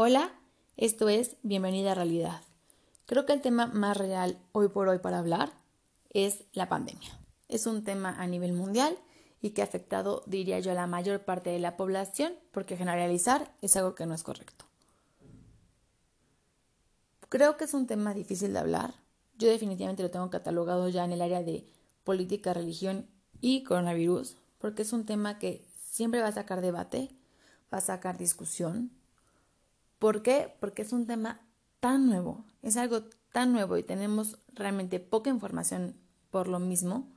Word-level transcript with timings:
Hola, 0.00 0.30
esto 0.76 1.08
es 1.08 1.34
Bienvenida 1.42 1.90
a 1.90 1.94
Realidad. 1.96 2.40
Creo 3.06 3.26
que 3.26 3.32
el 3.32 3.40
tema 3.40 3.66
más 3.66 3.96
real 3.96 4.38
hoy 4.52 4.68
por 4.68 4.86
hoy 4.86 5.00
para 5.00 5.18
hablar 5.18 5.50
es 6.10 6.44
la 6.52 6.68
pandemia. 6.68 7.18
Es 7.48 7.66
un 7.66 7.82
tema 7.82 8.14
a 8.16 8.28
nivel 8.28 8.52
mundial 8.52 8.96
y 9.42 9.50
que 9.50 9.60
ha 9.60 9.64
afectado, 9.64 10.22
diría 10.26 10.60
yo, 10.60 10.70
a 10.70 10.74
la 10.74 10.86
mayor 10.86 11.24
parte 11.24 11.50
de 11.50 11.58
la 11.58 11.76
población, 11.76 12.32
porque 12.52 12.76
generalizar 12.76 13.52
es 13.60 13.76
algo 13.76 13.96
que 13.96 14.06
no 14.06 14.14
es 14.14 14.22
correcto. 14.22 14.66
Creo 17.28 17.56
que 17.56 17.64
es 17.64 17.74
un 17.74 17.88
tema 17.88 18.14
difícil 18.14 18.52
de 18.52 18.60
hablar. 18.60 18.94
Yo 19.36 19.48
definitivamente 19.48 20.04
lo 20.04 20.12
tengo 20.12 20.30
catalogado 20.30 20.88
ya 20.90 21.04
en 21.04 21.10
el 21.10 21.22
área 21.22 21.42
de 21.42 21.66
política, 22.04 22.54
religión 22.54 23.08
y 23.40 23.64
coronavirus, 23.64 24.36
porque 24.58 24.82
es 24.82 24.92
un 24.92 25.06
tema 25.06 25.40
que 25.40 25.66
siempre 25.90 26.20
va 26.20 26.28
a 26.28 26.32
sacar 26.32 26.60
debate, 26.60 27.10
va 27.74 27.78
a 27.78 27.80
sacar 27.80 28.16
discusión, 28.16 28.92
¿Por 29.98 30.22
qué? 30.22 30.54
Porque 30.60 30.82
es 30.82 30.92
un 30.92 31.06
tema 31.06 31.40
tan 31.80 32.06
nuevo, 32.06 32.44
es 32.62 32.76
algo 32.76 33.02
tan 33.32 33.52
nuevo 33.52 33.76
y 33.76 33.82
tenemos 33.82 34.38
realmente 34.54 35.00
poca 35.00 35.30
información 35.30 35.96
por 36.30 36.48
lo 36.48 36.58
mismo 36.58 37.08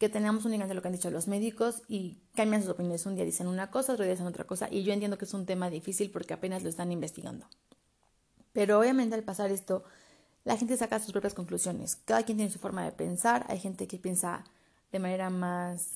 que 0.00 0.08
tenemos 0.08 0.46
únicamente 0.46 0.74
lo 0.74 0.80
que 0.80 0.88
han 0.88 0.94
dicho 0.94 1.10
los 1.10 1.28
médicos 1.28 1.82
y 1.86 2.16
cambian 2.34 2.62
sus 2.62 2.70
opiniones. 2.70 3.04
Un 3.04 3.16
día 3.16 3.24
dicen 3.26 3.46
una 3.46 3.70
cosa, 3.70 3.92
otro 3.92 4.04
día 4.06 4.14
dicen 4.14 4.26
otra 4.26 4.44
cosa 4.44 4.66
y 4.70 4.82
yo 4.82 4.94
entiendo 4.94 5.18
que 5.18 5.26
es 5.26 5.34
un 5.34 5.44
tema 5.44 5.68
difícil 5.68 6.10
porque 6.10 6.32
apenas 6.32 6.62
lo 6.62 6.70
están 6.70 6.90
investigando. 6.90 7.46
Pero 8.54 8.80
obviamente 8.80 9.14
al 9.14 9.22
pasar 9.24 9.50
esto, 9.50 9.84
la 10.44 10.56
gente 10.56 10.78
saca 10.78 10.98
sus 11.00 11.12
propias 11.12 11.34
conclusiones. 11.34 11.96
Cada 11.96 12.22
quien 12.22 12.38
tiene 12.38 12.50
su 12.50 12.58
forma 12.58 12.82
de 12.82 12.92
pensar. 12.92 13.44
Hay 13.50 13.58
gente 13.58 13.86
que 13.86 13.98
piensa 13.98 14.44
de 14.90 14.98
manera 15.00 15.28
más 15.28 15.90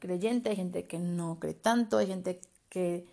creyente, 0.00 0.50
hay 0.50 0.56
gente 0.56 0.84
que 0.84 0.98
no 0.98 1.38
cree 1.40 1.54
tanto, 1.54 1.96
hay 1.96 2.08
gente 2.08 2.42
que 2.68 3.06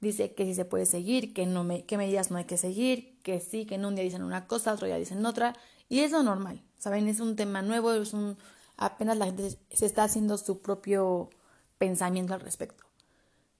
dice 0.00 0.34
que 0.34 0.44
sí 0.44 0.54
se 0.54 0.64
puede 0.64 0.86
seguir, 0.86 1.34
que 1.34 1.46
no 1.46 1.64
me, 1.64 1.84
qué 1.84 1.96
medidas 1.96 2.30
no 2.30 2.38
hay 2.38 2.44
que 2.44 2.56
seguir, 2.56 3.20
que 3.22 3.40
sí, 3.40 3.66
que 3.66 3.76
en 3.76 3.84
un 3.84 3.94
día 3.94 4.04
dicen 4.04 4.22
una 4.22 4.46
cosa, 4.46 4.72
otro 4.72 4.86
día 4.86 4.96
dicen 4.96 5.24
otra, 5.24 5.54
y 5.88 6.00
es 6.00 6.12
lo 6.12 6.22
normal, 6.22 6.62
¿saben? 6.78 7.08
Es 7.08 7.20
un 7.20 7.36
tema 7.36 7.62
nuevo, 7.62 7.92
es 7.92 8.12
un, 8.12 8.36
apenas 8.76 9.16
la 9.16 9.26
gente 9.26 9.58
se 9.70 9.86
está 9.86 10.04
haciendo 10.04 10.38
su 10.38 10.60
propio 10.60 11.30
pensamiento 11.78 12.34
al 12.34 12.40
respecto. 12.40 12.84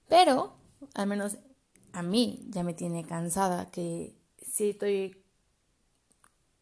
Pero, 0.09 0.55
al 0.95 1.07
menos 1.07 1.37
a 1.93 2.03
mí 2.03 2.47
ya 2.49 2.63
me 2.63 2.75
tiene 2.75 3.05
cansada 3.05 3.71
que 3.71 4.15
si 4.41 4.71
estoy, 4.71 5.23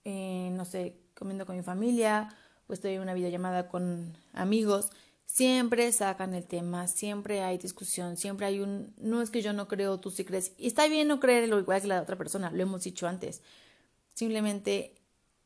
eh, 0.05 0.51
no 0.53 0.65
sé, 0.65 0.97
comiendo 1.15 1.47
con 1.47 1.57
mi 1.57 1.63
familia 1.63 2.35
o 2.69 2.73
estoy 2.73 2.95
en 2.95 3.03
una 3.03 3.15
videollamada 3.15 3.69
con 3.69 4.17
amigos 4.33 4.91
Siempre 5.27 5.93
sacan 5.93 6.35
el 6.35 6.47
tema, 6.47 6.87
siempre 6.87 7.43
hay 7.43 7.59
discusión, 7.59 8.17
siempre 8.17 8.47
hay 8.47 8.61
un, 8.61 8.95
no 8.97 9.21
es 9.21 9.31
que 9.31 9.43
yo 9.43 9.53
no 9.53 9.69
creo, 9.69 10.01
tú 10.01 10.11
sí 10.11 10.25
crees. 10.25 10.53
Y 10.57 10.69
está 10.69 10.87
bien 10.89 11.09
no 11.09 11.21
creer 11.21 11.49
lo 11.49 11.59
igual 11.59 11.83
que 11.83 11.89
la 11.89 12.01
otra 12.01 12.17
persona, 12.17 12.51
lo 12.51 12.63
hemos 12.63 12.85
dicho 12.85 13.07
antes. 13.07 13.43
Simplemente 14.15 14.95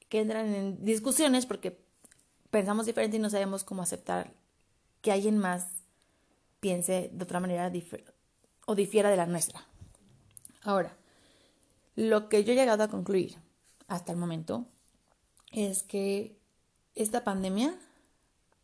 que 0.09 0.21
entran 0.21 0.55
en 0.55 0.85
discusiones 0.85 1.47
porque 1.47 1.81
pensamos 2.51 2.87
diferente 2.87 3.17
y 3.17 3.21
no 3.21 3.31
sabemos 3.31 3.65
cómo 3.65 3.83
aceptar 3.83 4.33
que 5.01 5.13
alguien 5.13 5.39
más 5.39 5.67
piense 6.61 7.11
de 7.13 7.25
otra 7.25 7.41
manera 7.41 7.73
o 8.67 8.75
difiera 8.75 9.11
de 9.11 9.17
la 9.17 9.27
nuestra. 9.27 9.67
Ahora, 10.63 10.97
lo 11.97 12.29
que 12.29 12.45
yo 12.45 12.53
he 12.53 12.57
llegado 12.57 12.83
a 12.83 12.89
concluir 12.89 13.37
hasta 13.89 14.13
el 14.13 14.19
momento 14.19 14.67
es 15.53 15.83
que 15.83 16.39
esta 16.95 17.25
pandemia 17.25 17.75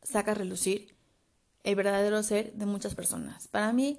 saca 0.02 0.32
a 0.32 0.34
relucir 0.34 0.95
el 1.66 1.74
verdadero 1.74 2.22
ser 2.22 2.52
de 2.52 2.64
muchas 2.64 2.94
personas. 2.94 3.48
Para 3.48 3.72
mí, 3.72 3.98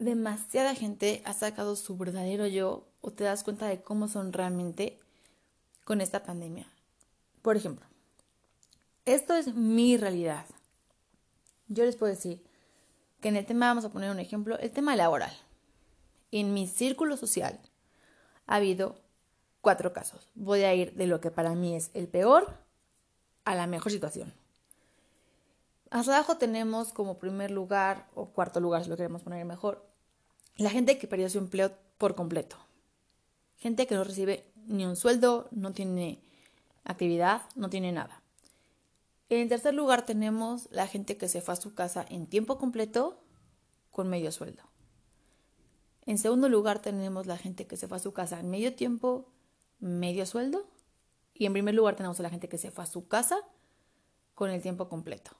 demasiada 0.00 0.74
gente 0.74 1.22
ha 1.24 1.32
sacado 1.32 1.76
su 1.76 1.96
verdadero 1.96 2.48
yo 2.48 2.88
o 3.00 3.12
te 3.12 3.22
das 3.22 3.44
cuenta 3.44 3.68
de 3.68 3.80
cómo 3.80 4.08
son 4.08 4.32
realmente 4.32 4.98
con 5.84 6.00
esta 6.00 6.24
pandemia. 6.24 6.66
Por 7.42 7.56
ejemplo, 7.56 7.86
esto 9.04 9.34
es 9.34 9.54
mi 9.54 9.96
realidad. 9.96 10.46
Yo 11.68 11.84
les 11.84 11.94
puedo 11.94 12.12
decir 12.12 12.44
que 13.20 13.28
en 13.28 13.36
el 13.36 13.46
tema, 13.46 13.68
vamos 13.68 13.84
a 13.84 13.92
poner 13.92 14.10
un 14.10 14.18
ejemplo, 14.18 14.58
el 14.58 14.72
tema 14.72 14.96
laboral. 14.96 15.32
En 16.32 16.52
mi 16.52 16.66
círculo 16.66 17.16
social 17.16 17.60
ha 18.48 18.56
habido 18.56 19.00
cuatro 19.60 19.92
casos. 19.92 20.28
Voy 20.34 20.64
a 20.64 20.74
ir 20.74 20.94
de 20.94 21.06
lo 21.06 21.20
que 21.20 21.30
para 21.30 21.54
mí 21.54 21.76
es 21.76 21.92
el 21.94 22.08
peor 22.08 22.52
a 23.44 23.54
la 23.54 23.68
mejor 23.68 23.92
situación. 23.92 24.34
Abajo 25.90 26.36
tenemos 26.36 26.92
como 26.92 27.18
primer 27.18 27.50
lugar, 27.50 28.08
o 28.14 28.30
cuarto 28.30 28.60
lugar 28.60 28.84
si 28.84 28.90
lo 28.90 28.96
queremos 28.96 29.22
poner 29.22 29.44
mejor, 29.44 29.88
la 30.56 30.70
gente 30.70 30.98
que 30.98 31.06
perdió 31.06 31.28
su 31.30 31.38
empleo 31.38 31.72
por 31.98 32.14
completo. 32.14 32.56
Gente 33.56 33.86
que 33.86 33.94
no 33.94 34.04
recibe 34.04 34.52
ni 34.66 34.84
un 34.84 34.96
sueldo, 34.96 35.48
no 35.50 35.72
tiene 35.72 36.22
actividad, 36.84 37.42
no 37.54 37.70
tiene 37.70 37.92
nada. 37.92 38.22
En 39.28 39.48
tercer 39.48 39.74
lugar 39.74 40.06
tenemos 40.06 40.68
la 40.70 40.86
gente 40.86 41.16
que 41.16 41.28
se 41.28 41.40
fue 41.40 41.54
a 41.54 41.56
su 41.56 41.74
casa 41.74 42.04
en 42.08 42.26
tiempo 42.26 42.58
completo 42.58 43.20
con 43.90 44.08
medio 44.08 44.30
sueldo. 44.30 44.62
En 46.02 46.18
segundo 46.18 46.48
lugar 46.48 46.80
tenemos 46.80 47.26
la 47.26 47.36
gente 47.36 47.66
que 47.66 47.76
se 47.76 47.88
fue 47.88 47.96
a 47.96 48.00
su 48.00 48.12
casa 48.12 48.38
en 48.38 48.50
medio 48.50 48.74
tiempo, 48.74 49.28
medio 49.80 50.24
sueldo. 50.26 50.68
Y 51.34 51.46
en 51.46 51.52
primer 51.52 51.74
lugar 51.74 51.96
tenemos 51.96 52.20
a 52.20 52.22
la 52.22 52.30
gente 52.30 52.48
que 52.48 52.58
se 52.58 52.70
fue 52.70 52.84
a 52.84 52.86
su 52.86 53.08
casa 53.08 53.38
con 54.34 54.50
el 54.50 54.62
tiempo 54.62 54.88
completo. 54.88 55.32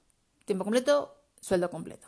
Tiempo 0.47 0.63
completo, 0.63 1.13
sueldo 1.41 1.69
completo. 1.69 2.07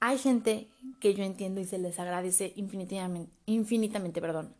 Hay 0.00 0.18
gente 0.18 0.68
que 1.00 1.14
yo 1.14 1.24
entiendo 1.24 1.62
y 1.62 1.64
se 1.64 1.78
les 1.78 1.98
agradece 1.98 2.52
infinitamente, 2.56 3.32
infinitamente 3.46 4.20
perdón, 4.20 4.54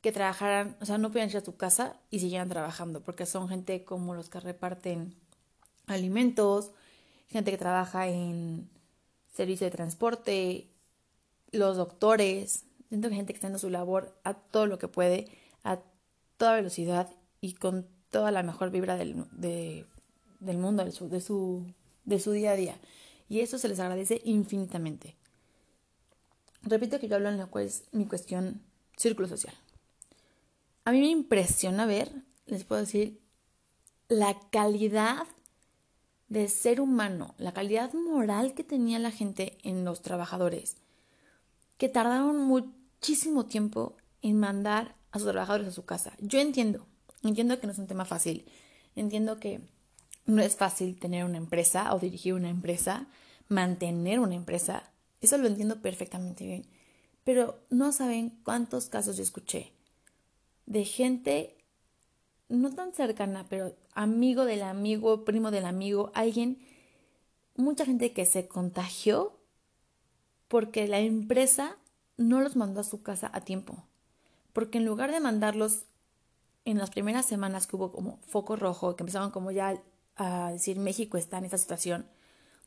que 0.00 0.12
trabajaran, 0.12 0.76
o 0.80 0.86
sea, 0.86 0.96
no 0.96 1.10
puedan 1.10 1.28
ir 1.28 1.38
a 1.38 1.44
su 1.44 1.56
casa 1.56 1.96
y 2.08 2.20
siguieran 2.20 2.48
trabajando, 2.48 3.00
porque 3.00 3.26
son 3.26 3.48
gente 3.48 3.82
como 3.82 4.14
los 4.14 4.30
que 4.30 4.38
reparten 4.38 5.16
alimentos, 5.88 6.70
gente 7.26 7.50
que 7.50 7.58
trabaja 7.58 8.06
en 8.06 8.70
servicio 9.34 9.64
de 9.64 9.72
transporte, 9.72 10.68
los 11.50 11.78
doctores, 11.78 12.64
siento 12.88 13.08
que 13.08 13.16
gente 13.16 13.32
que 13.32 13.38
está 13.38 13.48
haciendo 13.48 13.58
su 13.58 13.70
labor 13.70 14.16
a 14.22 14.34
todo 14.34 14.66
lo 14.66 14.78
que 14.78 14.86
puede, 14.86 15.36
a 15.64 15.80
toda 16.36 16.54
velocidad 16.54 17.10
y 17.40 17.54
con 17.54 17.88
toda 18.10 18.30
la 18.30 18.44
mejor 18.44 18.70
vibra 18.70 18.96
del, 18.96 19.24
de, 19.32 19.84
del 20.40 20.58
mundo, 20.58 20.84
de 20.84 20.92
su, 20.92 21.08
de 21.08 21.20
su, 21.20 21.66
de 22.04 22.18
su 22.18 22.32
día 22.32 22.52
a 22.52 22.56
día. 22.56 22.76
Y 23.28 23.40
eso 23.40 23.58
se 23.58 23.68
les 23.68 23.78
agradece 23.78 24.20
infinitamente. 24.24 25.16
Repito 26.62 26.98
que 26.98 27.08
yo 27.08 27.16
hablo 27.16 27.28
en 27.28 27.38
lo 27.38 27.48
cual 27.48 27.64
es 27.64 27.84
mi 27.92 28.06
cuestión 28.06 28.60
círculo 28.96 29.28
social. 29.28 29.54
A 30.84 30.92
mí 30.92 31.00
me 31.00 31.08
impresiona 31.08 31.86
ver, 31.86 32.10
les 32.46 32.64
puedo 32.64 32.80
decir, 32.80 33.20
la 34.08 34.36
calidad 34.50 35.26
de 36.28 36.48
ser 36.48 36.80
humano, 36.80 37.34
la 37.38 37.52
calidad 37.52 37.92
moral 37.92 38.54
que 38.54 38.64
tenía 38.64 38.98
la 38.98 39.10
gente 39.10 39.58
en 39.62 39.84
los 39.84 40.02
trabajadores, 40.02 40.76
que 41.76 41.88
tardaron 41.88 42.40
muchísimo 42.40 43.46
tiempo 43.46 43.96
en 44.22 44.38
mandar 44.38 44.96
a 45.12 45.18
sus 45.18 45.28
trabajadores 45.28 45.68
a 45.68 45.72
su 45.72 45.84
casa. 45.84 46.12
Yo 46.18 46.40
entiendo, 46.40 46.86
entiendo 47.22 47.58
que 47.58 47.66
no 47.66 47.72
es 47.72 47.78
un 47.78 47.86
tema 47.86 48.04
fácil, 48.04 48.46
entiendo 48.94 49.38
que 49.38 49.60
no 50.26 50.42
es 50.42 50.56
fácil 50.56 50.98
tener 50.98 51.24
una 51.24 51.38
empresa 51.38 51.94
o 51.94 51.98
dirigir 51.98 52.34
una 52.34 52.48
empresa, 52.48 53.06
mantener 53.48 54.20
una 54.20 54.34
empresa. 54.34 54.82
Eso 55.20 55.38
lo 55.38 55.46
entiendo 55.46 55.80
perfectamente 55.80 56.44
bien. 56.44 56.66
Pero 57.24 57.60
no 57.70 57.92
saben 57.92 58.38
cuántos 58.44 58.88
casos 58.88 59.16
yo 59.16 59.22
escuché 59.22 59.72
de 60.70 60.84
gente 60.84 61.56
no 62.48 62.72
tan 62.72 62.92
cercana, 62.92 63.46
pero 63.48 63.74
amigo 63.92 64.44
del 64.44 64.62
amigo, 64.62 65.24
primo 65.24 65.50
del 65.50 65.64
amigo, 65.64 66.12
alguien, 66.14 66.58
mucha 67.56 67.84
gente 67.84 68.12
que 68.12 68.24
se 68.24 68.46
contagió 68.46 69.36
porque 70.46 70.86
la 70.86 71.00
empresa 71.00 71.76
no 72.16 72.40
los 72.40 72.54
mandó 72.54 72.80
a 72.80 72.84
su 72.84 73.02
casa 73.02 73.30
a 73.32 73.40
tiempo. 73.40 73.84
Porque 74.52 74.78
en 74.78 74.84
lugar 74.84 75.10
de 75.10 75.20
mandarlos 75.20 75.84
en 76.64 76.78
las 76.78 76.90
primeras 76.90 77.26
semanas 77.26 77.66
que 77.66 77.76
hubo 77.76 77.90
como 77.90 78.18
foco 78.26 78.54
rojo, 78.56 78.94
que 78.94 79.02
empezaban 79.02 79.30
como 79.30 79.50
ya 79.50 79.80
a 80.20 80.52
decir 80.52 80.78
México 80.78 81.16
está 81.16 81.38
en 81.38 81.46
esta 81.46 81.56
situación, 81.56 82.06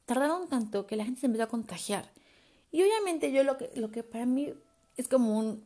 tardaron 0.06 0.50
tanto 0.50 0.88
que 0.88 0.96
la 0.96 1.06
gente 1.06 1.22
se 1.22 1.28
empezó 1.28 1.44
a 1.44 1.50
contagiar. 1.50 2.12
Y 2.72 2.82
obviamente 2.82 3.32
yo 3.32 3.44
lo 3.44 3.60
que, 3.60 3.70
lo 3.76 3.92
que 3.92 4.02
para 4.02 4.26
mí 4.26 4.54
es 4.98 5.08
como 5.08 5.38
un... 5.38 5.64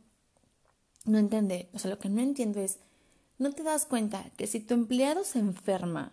No 1.06 1.16
entiende, 1.16 1.70
o 1.72 1.78
sea, 1.78 1.90
lo 1.90 1.98
que 1.98 2.10
no 2.10 2.20
entiendo 2.20 2.60
es, 2.60 2.78
no 3.38 3.52
te 3.52 3.62
das 3.62 3.86
cuenta 3.86 4.30
que 4.36 4.46
si 4.46 4.60
tu 4.60 4.74
empleado 4.74 5.24
se 5.24 5.38
enferma, 5.38 6.12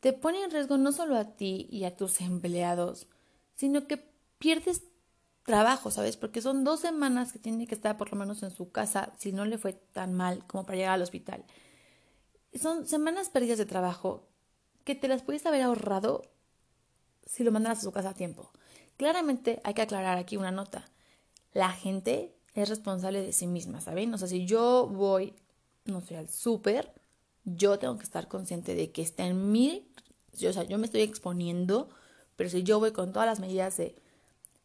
te 0.00 0.12
pone 0.12 0.42
en 0.42 0.50
riesgo 0.50 0.76
no 0.78 0.90
solo 0.90 1.16
a 1.16 1.36
ti 1.36 1.68
y 1.70 1.84
a 1.84 1.96
tus 1.96 2.20
empleados, 2.20 3.06
sino 3.54 3.86
que 3.86 4.04
pierdes 4.38 4.82
trabajo, 5.44 5.92
¿sabes? 5.92 6.16
Porque 6.16 6.42
son 6.42 6.64
dos 6.64 6.80
semanas 6.80 7.32
que 7.32 7.38
tiene 7.38 7.68
que 7.68 7.76
estar 7.76 7.96
por 7.96 8.10
lo 8.10 8.18
menos 8.18 8.42
en 8.42 8.50
su 8.50 8.72
casa 8.72 9.12
si 9.16 9.30
no 9.30 9.44
le 9.44 9.58
fue 9.58 9.74
tan 9.74 10.12
mal 10.12 10.44
como 10.48 10.66
para 10.66 10.76
llegar 10.76 10.94
al 10.94 11.02
hospital. 11.02 11.44
Son 12.60 12.88
semanas 12.88 13.30
perdidas 13.30 13.58
de 13.58 13.66
trabajo 13.66 14.31
que 14.84 14.94
te 14.94 15.08
las 15.08 15.22
puedes 15.22 15.46
haber 15.46 15.62
ahorrado 15.62 16.22
si 17.24 17.44
lo 17.44 17.52
mandas 17.52 17.78
a 17.78 17.82
su 17.82 17.92
casa 17.92 18.10
a 18.10 18.14
tiempo. 18.14 18.50
Claramente 18.96 19.60
hay 19.64 19.74
que 19.74 19.82
aclarar 19.82 20.18
aquí 20.18 20.36
una 20.36 20.50
nota. 20.50 20.88
la 21.54 21.70
gente 21.70 22.34
es 22.54 22.68
responsable 22.68 23.20
de 23.20 23.32
sí 23.32 23.46
misma, 23.46 23.80
¿saben? 23.80 24.12
O 24.14 24.18
sea, 24.18 24.28
si 24.28 24.46
yo 24.46 24.86
voy, 24.86 25.34
no 25.84 26.00
sé, 26.00 26.16
al 26.16 26.28
súper, 26.28 26.92
yo 27.44 27.78
tengo 27.78 27.96
que 27.98 28.04
estar 28.04 28.28
consciente 28.28 28.74
de 28.74 28.90
que 28.90 29.02
está 29.02 29.26
en 29.26 29.52
mí, 29.52 29.90
o 30.34 30.52
sea, 30.52 30.64
yo 30.64 30.78
me 30.78 30.86
estoy 30.86 31.02
exponiendo, 31.02 31.88
pero 32.36 32.48
si 32.48 32.62
yo 32.62 32.78
voy 32.78 32.92
con 32.92 33.12
todas 33.12 33.26
las 33.26 33.40
medidas 33.40 33.76
de 33.76 33.96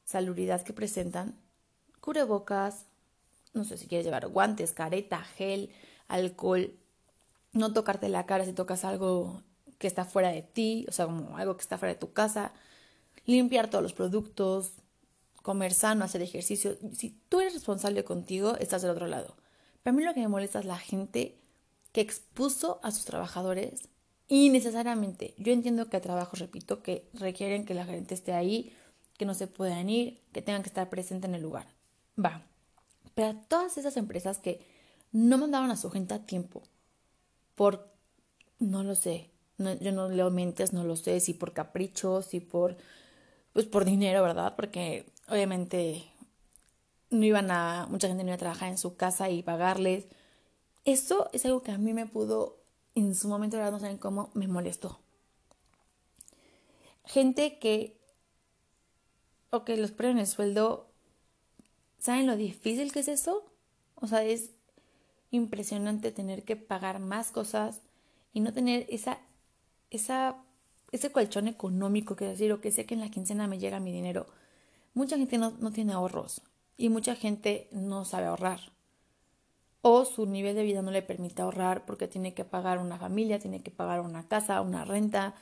salubridad 0.06 0.62
que 0.62 0.74
presentan, 0.74 1.38
cubrebocas, 2.00 2.86
no 3.54 3.64
sé 3.64 3.78
si 3.78 3.88
quieres 3.88 4.06
llevar 4.06 4.28
guantes, 4.28 4.72
careta, 4.72 5.22
gel, 5.24 5.72
alcohol, 6.08 6.74
no 7.54 7.74
tocarte 7.74 8.08
la 8.10 8.26
cara 8.26 8.46
si 8.46 8.54
tocas 8.54 8.86
algo 8.86 9.42
que 9.78 9.88
está 9.88 10.06
fuera 10.06 10.30
de 10.30 10.42
ti, 10.42 10.86
o 10.90 10.92
sea, 10.92 11.06
como 11.06 11.38
algo 11.38 11.56
que 11.56 11.62
está 11.62 11.78
fuera 11.78 11.94
de 11.94 12.00
tu 12.00 12.14
casa, 12.14 12.54
limpiar 13.26 13.70
todos 13.70 13.84
los 13.84 13.94
productos, 13.94 14.74
comer 15.44 15.74
sano, 15.74 16.04
hacer 16.04 16.22
ejercicio. 16.22 16.78
Si 16.94 17.18
tú 17.30 17.40
eres 17.40 17.54
responsable 17.54 18.04
contigo, 18.04 18.56
estás 18.58 18.82
del 18.82 18.92
otro 18.92 19.08
lado. 19.08 19.36
Pero 19.84 19.96
a 19.96 19.98
mí 19.98 20.04
lo 20.04 20.14
que 20.14 20.20
me 20.20 20.28
molesta 20.28 20.60
es 20.60 20.66
la 20.66 20.78
gente 20.78 21.38
que 21.92 22.02
expuso 22.02 22.80
a 22.84 22.92
sus 22.92 23.06
trabajadores 23.06 23.88
innecesariamente. 24.28 25.34
Yo 25.38 25.54
entiendo 25.54 25.90
que 25.90 25.98
hay 25.98 26.02
trabajos, 26.02 26.40
repito, 26.40 26.84
que 26.84 27.08
requieren 27.14 27.66
que 27.66 27.74
la 27.74 27.86
gente 27.86 28.14
esté 28.14 28.34
ahí, 28.34 28.76
que 29.18 29.26
no 29.26 29.34
se 29.34 29.48
puedan 29.48 29.90
ir, 29.90 30.22
que 30.34 30.42
tengan 30.42 30.64
que 30.64 30.70
estar 30.70 30.90
presente 30.90 31.28
en 31.28 31.36
el 31.36 31.42
lugar. 31.42 31.68
Va. 32.24 32.44
Pero 33.16 33.30
a 33.30 33.42
todas 33.48 33.78
esas 33.78 33.98
empresas 33.98 34.38
que 34.38 34.60
no 35.12 35.38
mandaban 35.38 35.72
a 35.72 35.78
su 35.78 35.90
gente 35.90 36.14
a 36.14 36.26
tiempo, 36.26 36.62
por, 37.56 37.90
no 38.60 38.84
lo 38.84 38.96
sé, 38.96 39.32
yo 39.58 39.92
no 39.92 40.10
leo 40.10 40.30
mentes, 40.30 40.74
no 40.74 40.84
lo 40.84 40.96
sé, 40.96 41.20
si 41.20 41.34
por 41.34 41.54
caprichos, 41.54 42.28
si 42.28 42.40
por, 42.40 42.78
pues 43.54 43.66
por 43.66 43.86
dinero, 43.86 44.22
¿verdad? 44.24 44.56
Porque 44.56 45.06
obviamente 45.30 46.04
no 47.10 47.26
iban 47.26 47.50
a, 47.52 47.88
mucha 47.90 48.08
gente 48.08 48.24
no 48.24 48.30
iba 48.30 48.36
a 48.36 48.40
trabajar 48.40 48.70
en 48.70 48.78
su 48.78 48.96
casa 48.96 49.30
y 49.30 49.44
pagarles. 49.44 50.06
Eso 50.86 51.30
es 51.34 51.46
algo 51.46 51.64
que 51.64 51.72
a 51.72 51.78
mí 51.78 51.94
me 51.94 52.06
pudo, 52.06 52.58
en 52.96 53.16
su 53.16 53.28
momento, 53.28 53.58
¿verdad? 53.58 53.72
No 53.72 53.80
saben 53.80 53.98
cómo, 53.98 54.30
me 54.34 54.48
molestó. 54.48 55.00
Gente 57.06 57.58
que, 57.60 57.98
ok, 59.50 59.70
los 59.78 59.92
ponen 59.92 60.20
el 60.20 60.28
sueldo, 60.28 60.88
¿saben 62.00 62.28
lo 62.28 62.36
difícil 62.36 62.92
que 62.92 63.00
es 63.00 63.08
eso? 63.08 63.46
O 63.96 64.08
sea, 64.08 64.24
es 64.24 64.52
impresionante 65.32 66.12
tener 66.12 66.44
que 66.44 66.56
pagar 66.56 67.00
más 67.00 67.32
cosas 67.32 67.82
y 68.34 68.40
no 68.40 68.54
tener 68.54 68.86
esa, 68.90 69.20
esa, 69.90 70.38
ese 70.92 71.12
colchón 71.12 71.48
económico 71.48 72.16
que 72.16 72.26
decir, 72.26 72.52
o 72.52 72.62
que 72.62 72.72
sé 72.72 72.86
que 72.86 72.94
en 72.96 73.02
la 73.02 73.12
quincena 73.12 73.48
me 73.48 73.60
llega 73.60 73.80
mi 73.80 73.92
dinero. 73.92 74.28
Mucha 74.94 75.18
gente 75.18 75.38
no, 75.38 75.52
no 75.60 75.72
tiene 75.72 75.94
ahorros 75.94 76.42
y 76.78 76.90
mucha 76.90 77.16
gente 77.16 77.68
no 77.72 78.06
sabe 78.06 78.26
ahorrar. 78.26 78.60
O 79.82 80.06
su 80.06 80.26
nivel 80.26 80.56
de 80.56 80.64
vida 80.64 80.82
no 80.82 80.92
le 80.92 81.02
permite 81.02 81.42
ahorrar 81.42 81.86
porque 81.86 82.08
tiene 82.08 82.34
que 82.34 82.46
pagar 82.46 82.80
una 82.80 82.98
familia, 82.98 83.40
tiene 83.40 83.62
que 83.62 83.72
pagar 83.72 84.02
una 84.02 84.28
casa, 84.28 84.62
una 84.62 84.86
renta, 84.86 85.36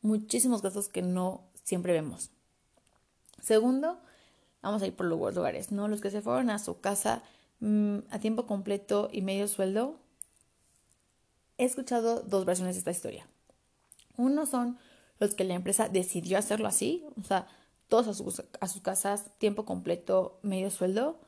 muchísimos 0.00 0.62
gastos 0.62 0.88
que 0.88 1.02
no 1.02 1.42
siempre 1.62 1.92
vemos. 1.92 2.30
Segundo, 3.40 3.98
vamos 4.62 4.82
a 4.82 4.86
ir 4.86 4.94
por 4.94 5.06
los 5.06 5.34
lugares, 5.34 5.72
¿no? 5.72 5.88
Los 5.88 6.00
que 6.00 6.10
se 6.10 6.22
fueron 6.22 6.50
a 6.50 6.58
su 6.58 6.80
casa 6.80 7.22
Mm, 7.62 8.00
a 8.10 8.18
tiempo 8.18 8.44
completo 8.44 9.08
y 9.12 9.22
medio 9.22 9.46
sueldo, 9.46 10.00
he 11.58 11.64
escuchado 11.64 12.20
dos 12.22 12.44
versiones 12.44 12.74
de 12.74 12.80
esta 12.80 12.90
historia. 12.90 13.28
Uno 14.16 14.46
son 14.46 14.78
los 15.18 15.34
que 15.34 15.44
la 15.44 15.54
empresa 15.54 15.88
decidió 15.88 16.38
hacerlo 16.38 16.68
así, 16.68 17.04
o 17.20 17.22
sea, 17.22 17.46
todos 17.88 18.08
a 18.08 18.14
sus, 18.14 18.42
a 18.60 18.68
sus 18.68 18.82
casas, 18.82 19.26
tiempo 19.38 19.64
completo, 19.64 20.38
medio 20.42 20.70
sueldo. 20.70 21.20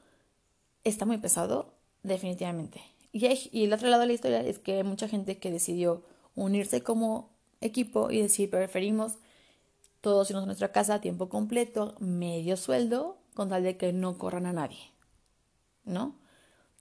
Está 0.83 1.05
muy 1.05 1.19
pesado, 1.19 1.75
definitivamente. 2.03 2.81
Y, 3.13 3.27
y 3.53 3.65
el 3.65 3.73
otro 3.73 3.89
lado 3.89 4.01
de 4.01 4.07
la 4.09 4.15
historia 4.15 4.41
es 4.41 4.59
que 4.59 4.79
hay 4.79 4.83
mucha 4.83 5.07
gente 5.07 5.39
que 5.39 5.51
decidió 5.51 6.05
unirse 6.35 6.83
como 6.83 7.31
equipo 7.61 8.11
y 8.11 8.21
decir, 8.21 8.51
preferimos 8.51 9.19
todos 10.01 10.31
irnos 10.31 10.45
a 10.45 10.47
nuestra 10.47 10.73
casa 10.73 10.95
a 10.95 11.01
tiempo 11.01 11.29
completo, 11.29 11.97
medio 11.99 12.57
sueldo, 12.57 13.19
con 13.35 13.49
tal 13.49 13.63
de 13.63 13.77
que 13.77 13.93
no 13.93 14.19
corran 14.19 14.47
a 14.47 14.53
nadie. 14.53 14.91
¿No? 15.85 16.19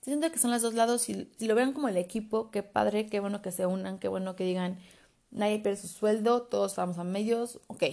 Siento 0.00 0.30
que 0.30 0.38
son 0.38 0.50
los 0.50 0.62
dos 0.62 0.74
lados. 0.74 1.02
Si, 1.02 1.30
si 1.36 1.46
lo 1.46 1.54
vean 1.54 1.72
como 1.72 1.88
el 1.88 1.96
equipo, 1.96 2.50
qué 2.50 2.62
padre, 2.62 3.06
qué 3.06 3.20
bueno 3.20 3.42
que 3.42 3.52
se 3.52 3.66
unan, 3.66 3.98
qué 3.98 4.08
bueno 4.08 4.36
que 4.36 4.44
digan, 4.44 4.78
nadie 5.34 5.58
pierde 5.58 5.76
su 5.76 5.88
sueldo, 5.88 6.42
todos 6.42 6.74
vamos 6.76 6.98
a 6.98 7.04
medios, 7.04 7.60
ok. 7.66 7.84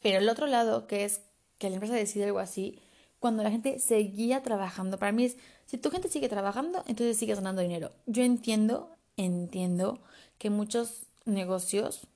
Pero 0.00 0.18
el 0.18 0.28
otro 0.28 0.46
lado, 0.46 0.86
que 0.86 1.04
es 1.04 1.22
que 1.58 1.68
la 1.68 1.76
empresa 1.76 1.94
decide 1.94 2.24
algo 2.24 2.38
así, 2.38 2.78
cuando 3.18 3.42
la 3.42 3.50
gente 3.50 3.78
seguía 3.78 4.42
trabajando, 4.42 4.98
para 4.98 5.12
mí 5.12 5.24
es, 5.24 5.38
si 5.66 5.78
tu 5.78 5.90
gente 5.90 6.08
sigue 6.08 6.28
trabajando, 6.28 6.84
entonces 6.86 7.16
sigues 7.16 7.38
ganando 7.38 7.62
dinero. 7.62 7.90
Yo 8.06 8.22
entiendo, 8.22 8.90
entiendo 9.16 9.98
que 10.38 10.50
muchos 10.50 11.06
negocios, 11.24 12.06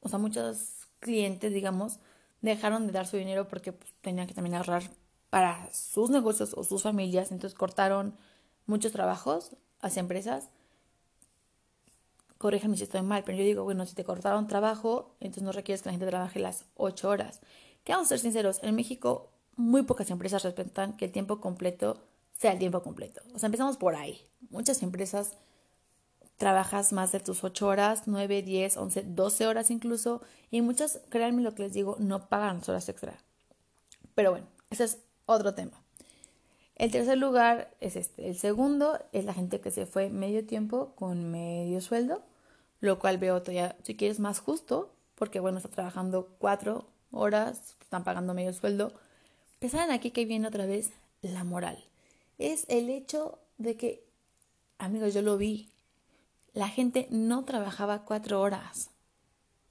o 0.00 0.08
sea, 0.08 0.18
muchos 0.18 0.88
clientes, 0.98 1.52
digamos, 1.52 2.00
dejaron 2.40 2.86
de 2.86 2.92
dar 2.92 3.06
su 3.06 3.16
dinero 3.16 3.46
porque 3.48 3.72
pues, 3.72 3.92
tenían 4.00 4.26
que 4.26 4.34
también 4.34 4.56
ahorrar 4.56 4.82
para 5.30 5.72
sus 5.72 6.10
negocios 6.10 6.54
o 6.56 6.64
sus 6.64 6.82
familias, 6.82 7.30
entonces 7.30 7.56
cortaron 7.56 8.16
muchos 8.66 8.92
trabajos 8.92 9.52
hacia 9.80 10.00
empresas. 10.00 10.48
Corríjanme 12.38 12.76
si 12.76 12.84
estoy 12.84 13.02
mal, 13.02 13.24
pero 13.24 13.36
yo 13.36 13.44
digo, 13.44 13.64
bueno, 13.64 13.84
si 13.84 13.94
te 13.94 14.04
cortaron 14.04 14.46
trabajo, 14.46 15.16
entonces 15.20 15.42
no 15.42 15.52
requieres 15.52 15.82
que 15.82 15.88
la 15.88 15.92
gente 15.92 16.06
trabaje 16.06 16.38
las 16.38 16.64
ocho 16.76 17.08
horas. 17.08 17.40
Que 17.84 17.92
vamos 17.92 18.06
a 18.06 18.10
ser 18.10 18.20
sinceros, 18.20 18.60
en 18.62 18.74
México 18.74 19.32
muy 19.56 19.82
pocas 19.82 20.10
empresas 20.10 20.44
respetan 20.44 20.96
que 20.96 21.06
el 21.06 21.12
tiempo 21.12 21.40
completo 21.40 22.00
sea 22.32 22.52
el 22.52 22.58
tiempo 22.60 22.80
completo. 22.82 23.20
O 23.34 23.38
sea, 23.38 23.48
empezamos 23.48 23.76
por 23.76 23.96
ahí. 23.96 24.20
Muchas 24.50 24.82
empresas 24.84 25.36
trabajas 26.36 26.92
más 26.92 27.10
de 27.10 27.18
tus 27.18 27.42
ocho 27.42 27.66
horas, 27.66 28.04
nueve, 28.06 28.42
diez, 28.42 28.76
once, 28.76 29.02
doce 29.02 29.46
horas 29.46 29.72
incluso, 29.72 30.22
y 30.52 30.62
muchas, 30.62 31.00
créanme 31.10 31.42
lo 31.42 31.54
que 31.54 31.64
les 31.64 31.72
digo, 31.72 31.96
no 31.98 32.28
pagan 32.28 32.62
horas 32.68 32.88
extra. 32.88 33.18
Pero 34.14 34.30
bueno, 34.30 34.46
ese 34.70 34.84
es 34.84 34.98
otro 35.26 35.54
tema. 35.54 35.82
El 36.76 36.92
tercer 36.92 37.18
lugar 37.18 37.74
es 37.80 37.96
este. 37.96 38.28
El 38.28 38.38
segundo 38.38 39.00
es 39.12 39.24
la 39.24 39.34
gente 39.34 39.60
que 39.60 39.72
se 39.72 39.84
fue 39.84 40.10
medio 40.10 40.46
tiempo 40.46 40.94
con 40.94 41.32
medio 41.32 41.80
sueldo, 41.80 42.22
lo 42.80 42.98
cual 42.98 43.18
veo 43.18 43.42
todavía, 43.42 43.76
si 43.82 43.96
quieres, 43.96 44.20
más 44.20 44.40
justo, 44.40 44.94
porque 45.14 45.40
bueno, 45.40 45.58
está 45.58 45.68
trabajando 45.68 46.34
cuatro 46.38 46.86
horas, 47.10 47.76
están 47.80 48.04
pagando 48.04 48.34
medio 48.34 48.52
sueldo. 48.52 48.92
Pensaban 49.58 49.90
aquí 49.90 50.10
que 50.10 50.24
viene 50.24 50.48
otra 50.48 50.66
vez 50.66 50.92
la 51.22 51.44
moral. 51.44 51.84
Es 52.38 52.66
el 52.68 52.88
hecho 52.90 53.38
de 53.56 53.76
que, 53.76 54.04
amigos, 54.78 55.14
yo 55.14 55.22
lo 55.22 55.36
vi, 55.36 55.70
la 56.52 56.68
gente 56.68 57.08
no 57.10 57.44
trabajaba 57.44 58.04
cuatro 58.04 58.40
horas. 58.40 58.90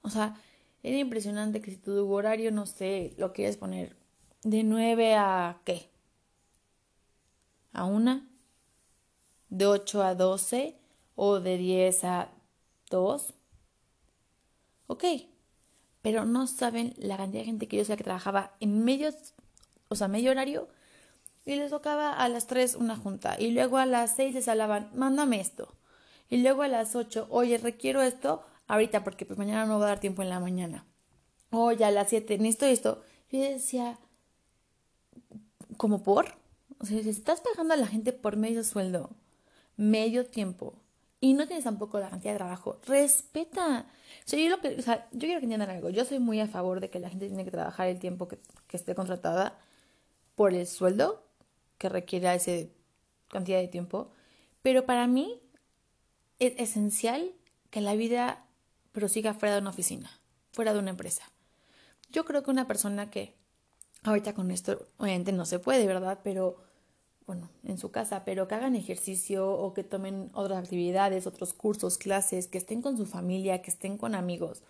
O 0.02 0.10
sea, 0.10 0.36
era 0.82 0.98
impresionante 0.98 1.60
que 1.60 1.70
si 1.72 1.76
tu 1.76 2.10
horario, 2.12 2.52
no 2.52 2.66
sé, 2.66 3.14
lo 3.16 3.32
quieres 3.32 3.56
poner 3.56 3.96
de 4.42 4.62
9 4.62 5.14
a 5.16 5.60
qué? 5.64 5.90
A 7.72 7.84
1, 7.84 8.22
de 9.50 9.66
8 9.66 10.02
a 10.02 10.14
12 10.14 10.76
o 11.16 11.40
de 11.40 11.56
10 11.56 12.04
a 12.04 12.30
2. 12.90 13.34
Ok, 14.86 15.04
pero 16.02 16.24
no 16.24 16.46
saben 16.46 16.94
la 16.96 17.16
cantidad 17.16 17.42
de 17.42 17.46
gente 17.46 17.68
que 17.68 17.76
yo 17.76 17.84
sé 17.84 17.96
que 17.96 18.04
trabajaba 18.04 18.56
en 18.60 18.84
medio, 18.84 19.10
o 19.88 19.94
sea, 19.94 20.08
medio 20.08 20.30
horario 20.30 20.68
y 21.44 21.56
les 21.56 21.70
tocaba 21.70 22.12
a 22.12 22.28
las 22.28 22.46
3 22.46 22.74
una 22.76 22.96
junta 22.96 23.36
y 23.38 23.50
luego 23.50 23.78
a 23.78 23.86
las 23.86 24.16
6 24.16 24.34
les 24.34 24.48
hablaban, 24.48 24.90
mándame 24.94 25.40
esto. 25.40 25.74
Y 26.30 26.38
luego 26.42 26.62
a 26.62 26.68
las 26.68 26.94
8, 26.94 27.26
oye, 27.30 27.58
requiero 27.58 28.02
esto 28.02 28.44
ahorita 28.66 29.02
porque 29.02 29.24
pues 29.24 29.38
mañana 29.38 29.64
no 29.66 29.78
va 29.78 29.86
a 29.86 29.88
dar 29.88 30.00
tiempo 30.00 30.22
en 30.22 30.28
la 30.28 30.40
mañana. 30.40 30.86
Oye, 31.50 31.84
a 31.84 31.90
las 31.90 32.10
7, 32.10 32.38
necesito 32.38 32.66
esto. 32.66 33.02
Yo 33.30 33.40
decía, 33.40 33.98
como 35.78 36.02
por, 36.02 36.36
o 36.78 36.86
sea, 36.86 37.02
si 37.02 37.08
estás 37.08 37.40
pagando 37.40 37.74
a 37.74 37.78
la 37.78 37.86
gente 37.86 38.12
por 38.12 38.36
medio 38.36 38.62
sueldo, 38.62 39.10
medio 39.76 40.26
tiempo, 40.26 40.74
y 41.20 41.34
no 41.34 41.46
tienes 41.46 41.64
tampoco 41.64 41.98
la 41.98 42.10
cantidad 42.10 42.32
de 42.32 42.38
trabajo, 42.38 42.78
respeta. 42.86 43.86
O 44.24 44.28
sea, 44.28 44.38
yo, 44.38 44.48
lo 44.48 44.60
que, 44.60 44.76
o 44.76 44.82
sea, 44.82 45.08
yo 45.12 45.20
quiero 45.20 45.40
que 45.40 45.46
entiendan 45.46 45.70
algo. 45.70 45.90
Yo 45.90 46.04
soy 46.04 46.18
muy 46.18 46.40
a 46.40 46.46
favor 46.46 46.80
de 46.80 46.90
que 46.90 47.00
la 47.00 47.08
gente 47.10 47.26
tiene 47.26 47.44
que 47.44 47.50
trabajar 47.50 47.88
el 47.88 47.98
tiempo 47.98 48.28
que, 48.28 48.38
que 48.66 48.76
esté 48.76 48.94
contratada 48.94 49.58
por 50.34 50.54
el 50.54 50.66
sueldo 50.66 51.24
que 51.78 51.88
requiera 51.88 52.34
esa 52.34 52.52
cantidad 53.28 53.58
de 53.58 53.68
tiempo. 53.68 54.10
Pero 54.62 54.86
para 54.86 55.06
mí 55.06 55.40
es 56.38 56.54
esencial 56.58 57.32
que 57.70 57.80
la 57.80 57.94
vida 57.94 58.44
prosiga 58.92 59.34
fuera 59.34 59.54
de 59.54 59.60
una 59.60 59.70
oficina, 59.70 60.10
fuera 60.52 60.72
de 60.72 60.78
una 60.78 60.90
empresa. 60.90 61.24
Yo 62.10 62.24
creo 62.24 62.42
que 62.42 62.50
una 62.50 62.66
persona 62.66 63.10
que 63.10 63.38
Ahorita 64.04 64.32
con 64.32 64.50
esto, 64.50 64.86
obviamente 64.98 65.32
no 65.32 65.44
se 65.44 65.58
puede, 65.58 65.86
¿verdad? 65.86 66.20
Pero, 66.22 66.62
bueno, 67.28 67.50
en 67.62 67.76
su 67.76 67.90
casa, 67.90 68.24
pero 68.24 68.48
que 68.48 68.54
hagan 68.54 68.74
ejercicio 68.74 69.52
o 69.52 69.74
que 69.74 69.84
tomen 69.84 70.30
otras 70.32 70.64
actividades, 70.64 71.26
otros 71.26 71.52
cursos, 71.52 71.98
clases, 71.98 72.48
que 72.48 72.56
estén 72.56 72.80
con 72.80 72.96
su 72.96 73.04
familia, 73.04 73.60
que 73.60 73.70
estén 73.70 73.98
con 73.98 74.14
amigos. 74.14 74.62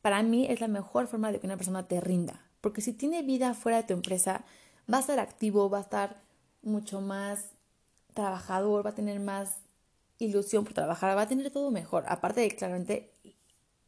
Para 0.00 0.22
mí 0.22 0.46
es 0.48 0.62
la 0.62 0.66
mejor 0.66 1.08
forma 1.08 1.30
de 1.30 1.38
que 1.38 1.46
una 1.46 1.58
persona 1.58 1.86
te 1.86 2.00
rinda. 2.00 2.40
Porque 2.62 2.80
si 2.80 2.94
tiene 2.94 3.22
vida 3.22 3.52
fuera 3.52 3.76
de 3.76 3.82
tu 3.82 3.92
empresa, 3.92 4.44
va 4.92 4.96
a 4.96 5.00
estar 5.00 5.18
activo, 5.18 5.68
va 5.68 5.76
a 5.76 5.82
estar 5.82 6.22
mucho 6.62 7.02
más 7.02 7.50
trabajador, 8.14 8.84
va 8.84 8.90
a 8.90 8.94
tener 8.94 9.20
más 9.20 9.58
ilusión 10.18 10.64
por 10.64 10.72
trabajar, 10.72 11.14
va 11.14 11.22
a 11.22 11.28
tener 11.28 11.50
todo 11.50 11.70
mejor. 11.70 12.04
Aparte 12.08 12.40
de 12.40 12.50
claramente 12.50 13.12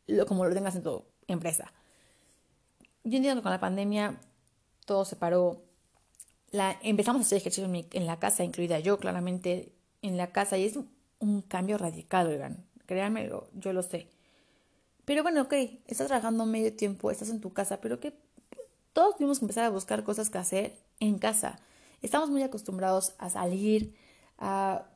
lo, 0.07 0.26
como 0.26 0.45
lo 0.45 0.52
tengas 0.52 0.76
en 0.76 0.83
tu 0.83 1.02
empresa. 1.28 1.73
Yo 3.04 3.16
entiendo 3.16 3.40
que 3.40 3.42
con 3.42 3.52
la 3.52 3.61
pandemia 3.61 4.21
todo 4.85 5.07
se 5.07 5.16
paró. 5.16 5.62
La, 6.52 6.78
empezamos 6.82 7.21
a 7.21 7.25
hacer 7.25 7.38
ejercicio 7.38 7.64
en, 7.64 7.87
en 7.90 8.06
la 8.06 8.18
casa, 8.18 8.44
incluida 8.44 8.78
yo, 8.78 8.99
claramente 8.99 9.73
en 10.02 10.16
la 10.16 10.32
casa, 10.32 10.59
y 10.59 10.64
es 10.64 10.78
un 11.18 11.42
cambio 11.42 11.78
radical, 11.78 12.28
oigan. 12.28 12.64
Créanme, 12.87 13.30
yo 13.54 13.73
lo 13.73 13.82
sé. 13.82 14.09
Pero 15.04 15.23
bueno, 15.23 15.42
ok, 15.42 15.54
estás 15.87 16.09
trabajando 16.09 16.47
medio 16.47 16.75
tiempo, 16.75 17.11
estás 17.11 17.30
en 17.30 17.40
tu 17.40 17.52
casa, 17.52 17.80
pero 17.80 18.00
que 18.00 18.12
todos 18.92 19.16
tuvimos 19.16 19.38
que 19.38 19.47
empezar 19.47 19.64
a 19.64 19.71
buscar 19.71 20.04
cosas 20.04 20.30
que 20.30 20.38
hacer 20.38 20.76
en 21.00 21.18
casa. 21.18 21.59
Estamos 22.02 22.30
muy 22.30 22.42
acostumbrados 22.42 23.14
a 23.18 23.30
salir, 23.30 23.94
a 24.38 24.87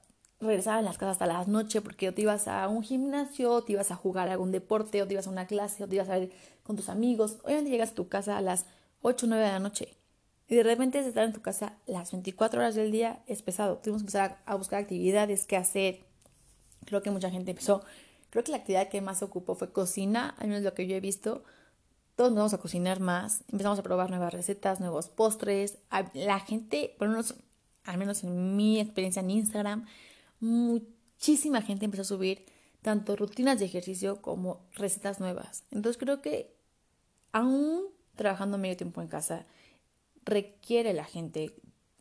regresar 0.41 0.79
a 0.79 0.83
las 0.83 0.99
casas 0.99 1.13
hasta 1.13 1.27
las 1.27 1.49
noches 1.49 1.81
porque 1.83 2.09
o 2.09 2.15
te 2.15 2.23
ibas 2.23 2.47
a 2.49 2.69
un 2.69 2.83
gimnasio, 2.83 3.53
o 3.53 3.65
te 3.65 3.73
ibas 3.73 3.91
a 3.91 3.97
jugar 3.97 4.29
a 4.29 4.33
algún 4.33 4.53
deporte, 4.53 5.03
o 5.03 5.07
te 5.07 5.15
ibas 5.15 5.27
a 5.27 5.31
una 5.31 5.47
clase, 5.47 5.83
o 5.83 5.89
te 5.89 5.97
ibas 5.97 6.09
a 6.09 6.19
ir 6.19 6.33
con 6.63 6.77
tus 6.77 6.89
amigos. 6.89 7.39
Obviamente 7.45 7.71
llegas 7.71 7.91
a 7.91 7.95
tu 7.95 8.09
casa 8.09 8.37
a 8.37 8.41
las 8.41 8.67
8 9.03 9.27
o 9.27 9.29
9 9.29 9.45
de 9.45 9.53
la 9.53 9.59
noche 9.61 9.97
y 10.49 10.55
de 10.55 10.63
repente 10.63 10.99
estar 10.99 11.25
en 11.25 11.33
tu 11.33 11.43
casa 11.43 11.79
las 11.87 12.13
24 12.13 12.61
horas 12.61 12.75
del 12.75 12.93
día 12.93 13.23
es 13.27 13.43
pesado. 13.43 13.79
Tuvimos 13.79 14.03
que 14.03 14.07
empezar 14.07 14.43
a, 14.47 14.55
buscar 14.55 14.81
actividades 14.81 15.47
que 15.47 15.57
hacer. 15.57 16.05
Creo 16.85 17.03
que 17.03 17.11
mucha 17.11 17.31
gente 17.31 17.51
empezó 17.51 17.83
Creo 18.31 18.45
que 18.45 18.51
la 18.51 18.59
actividad 18.59 18.89
que 18.89 19.01
más 19.01 19.23
ocupó 19.23 19.55
fue 19.55 19.73
cocina, 19.73 20.35
al 20.39 20.49
menos 20.49 20.63
lo 20.63 20.75
que 20.75 20.87
yo 20.87 20.95
he 20.95 21.01
visto. 21.01 21.45
Todos 22.17 22.31
nos 22.31 22.37
vamos 22.37 22.55
a 22.55 22.59
cocinar 22.59 23.01
más, 23.01 23.45
empezamos 23.51 23.79
a 23.79 23.83
probar 23.83 24.11
nuevas 24.11 24.33
recetas, 24.33 24.81
nuevos 24.81 25.09
postres. 25.09 25.79
La 26.13 26.41
gente, 26.41 26.95
por 26.99 27.09
menos, 27.09 27.35
al 27.85 27.99
menos 27.99 28.25
en 28.25 28.57
mi 28.57 28.81
experiencia 28.81 29.21
en 29.21 29.31
Instagram, 29.31 29.87
muchísima 30.41 31.63
gente 31.63 31.85
empezó 31.85 32.03
a 32.03 32.05
subir 32.05 32.45
tanto 32.83 33.17
rutinas 33.17 33.59
de 33.59 33.65
ejercicio 33.65 34.21
como 34.23 34.67
recetas 34.75 35.19
nuevas. 35.19 35.65
Entonces 35.71 35.99
creo 35.99 36.21
que 36.21 36.55
aún 37.33 37.85
trabajando 38.17 38.59
medio 38.59 38.77
tiempo 38.77 39.01
en 39.03 39.09
casa, 39.09 39.47
requiere 40.27 40.93
la 40.93 41.05
gente 41.05 41.55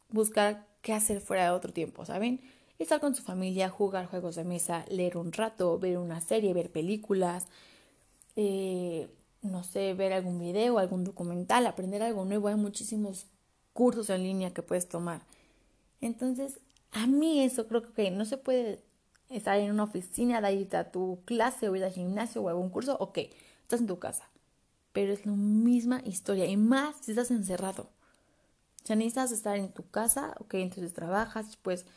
buscar 0.09 0.67
qué 0.81 0.91
hacer 0.93 1.21
fuera 1.21 1.45
de 1.45 1.51
otro 1.51 1.71
tiempo, 1.71 2.05
¿saben? 2.05 2.41
estar 2.79 2.99
con 2.99 3.15
su 3.15 3.23
familia, 3.23 3.69
jugar 3.69 4.07
juegos 4.07 4.35
de 4.35 4.43
mesa, 4.43 4.85
leer 4.89 5.17
un 5.17 5.31
rato, 5.31 5.79
ver 5.79 5.97
una 5.97 6.21
serie, 6.21 6.53
ver 6.53 6.71
películas, 6.71 7.47
eh, 8.35 9.07
no 9.41 9.63
sé, 9.63 9.93
ver 9.93 10.13
algún 10.13 10.39
video, 10.39 10.77
algún 10.77 11.03
documental, 11.03 11.67
aprender 11.67 12.01
algo 12.03 12.25
nuevo. 12.25 12.47
Hay 12.47 12.55
muchísimos 12.55 13.27
cursos 13.73 14.09
en 14.09 14.23
línea 14.23 14.53
que 14.53 14.63
puedes 14.63 14.89
tomar. 14.89 15.21
Entonces, 16.01 16.59
a 16.91 17.07
mí 17.07 17.41
eso 17.41 17.67
creo 17.67 17.93
que 17.93 18.11
no 18.11 18.25
se 18.25 18.37
puede 18.37 18.83
estar 19.29 19.57
en 19.57 19.71
una 19.71 19.83
oficina, 19.83 20.41
de 20.41 20.77
a 20.77 20.91
tu 20.91 21.19
clase 21.25 21.69
o 21.69 21.75
ir 21.75 21.83
al 21.83 21.91
gimnasio 21.91 22.41
o 22.41 22.49
algún 22.49 22.69
curso. 22.69 22.97
Ok, 22.99 23.19
estás 23.61 23.79
en 23.79 23.87
tu 23.87 23.99
casa. 23.99 24.29
Pero 24.91 25.13
es 25.13 25.25
la 25.25 25.33
misma 25.33 26.01
historia 26.05 26.45
y 26.45 26.57
más 26.57 26.95
si 27.01 27.11
estás 27.11 27.31
encerrado. 27.31 27.89
Sea, 28.85 28.95
necesitas 28.95 29.31
estar 29.31 29.57
en 29.57 29.73
tu 29.73 29.89
casa, 29.89 30.35
ok, 30.39 30.53
entonces 30.55 30.93
trabajas, 30.93 31.47
después 31.47 31.87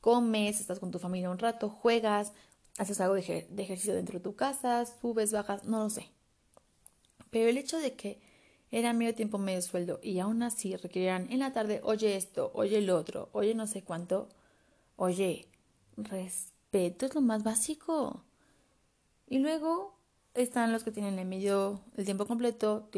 comes, 0.00 0.60
estás 0.60 0.78
con 0.78 0.90
tu 0.90 0.98
familia 0.98 1.30
un 1.30 1.38
rato, 1.38 1.68
juegas, 1.68 2.32
haces 2.78 3.02
algo 3.02 3.16
de, 3.16 3.46
ejercicio 3.58 3.94
dentro 3.94 4.18
de 4.18 4.24
tu 4.24 4.34
casa, 4.34 4.86
subes, 4.86 5.30
bajas, 5.30 5.64
no 5.64 5.84
lo 5.84 5.90
sé. 5.90 6.08
Pero 7.30 7.50
el 7.50 7.58
hecho 7.58 7.78
de 7.78 7.94
que 7.96 8.18
era 8.70 8.94
medio 8.94 9.14
tiempo, 9.14 9.36
medio 9.36 9.60
sueldo 9.60 10.00
y 10.02 10.20
aún 10.20 10.42
así 10.42 10.74
requerían 10.74 11.30
en 11.30 11.40
la 11.40 11.52
tarde, 11.52 11.82
oye 11.84 12.16
esto, 12.16 12.50
oye 12.54 12.78
el 12.78 12.88
otro, 12.88 13.28
oye 13.32 13.54
no 13.54 13.66
sé 13.66 13.82
cuánto, 13.82 14.30
oye, 14.96 15.46
respeto 15.98 17.04
es 17.04 17.14
lo 17.14 17.20
más 17.20 17.42
básico. 17.44 18.24
Y 19.28 19.38
luego 19.38 19.98
están 20.32 20.72
los 20.72 20.82
que 20.82 20.92
tienen 20.92 21.18
el 21.18 21.26
medio, 21.26 21.82
el 21.94 22.06
tiempo 22.06 22.26
completo, 22.26 22.88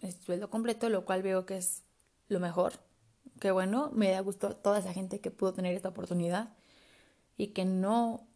el 0.00 0.12
sueldo 0.12 0.50
completo, 0.50 0.88
lo 0.88 1.04
cual 1.04 1.22
veo 1.22 1.46
que 1.46 1.58
es 1.58 1.84
lo 2.32 2.40
mejor, 2.40 2.74
que 3.40 3.50
bueno, 3.50 3.90
me 3.94 4.10
da 4.10 4.20
gusto 4.20 4.56
toda 4.56 4.78
esa 4.78 4.92
gente 4.92 5.20
que 5.20 5.30
pudo 5.30 5.52
tener 5.52 5.74
esta 5.74 5.90
oportunidad 5.90 6.54
y 7.36 7.48
que 7.48 7.64
no, 7.64 8.26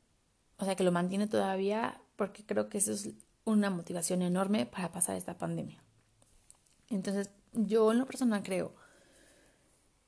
o 0.59 0.65
sea, 0.65 0.77
que 0.77 0.85
lo 0.85 0.93
mantiene 0.93 1.27
todavía 1.27 2.01
porque 2.17 2.45
creo 2.45 2.69
que 2.69 2.79
eso 2.79 2.93
es 2.93 3.11
una 3.45 3.71
motivación 3.71 4.23
enorme 4.23 4.67
para 4.67 4.91
pasar 4.91 5.17
esta 5.17 5.39
pandemia. 5.39 5.83
Entonces, 6.91 7.31
yo 7.53 7.93
en 7.93 7.99
lo 7.99 8.07
personal 8.07 8.43
creo 8.43 8.75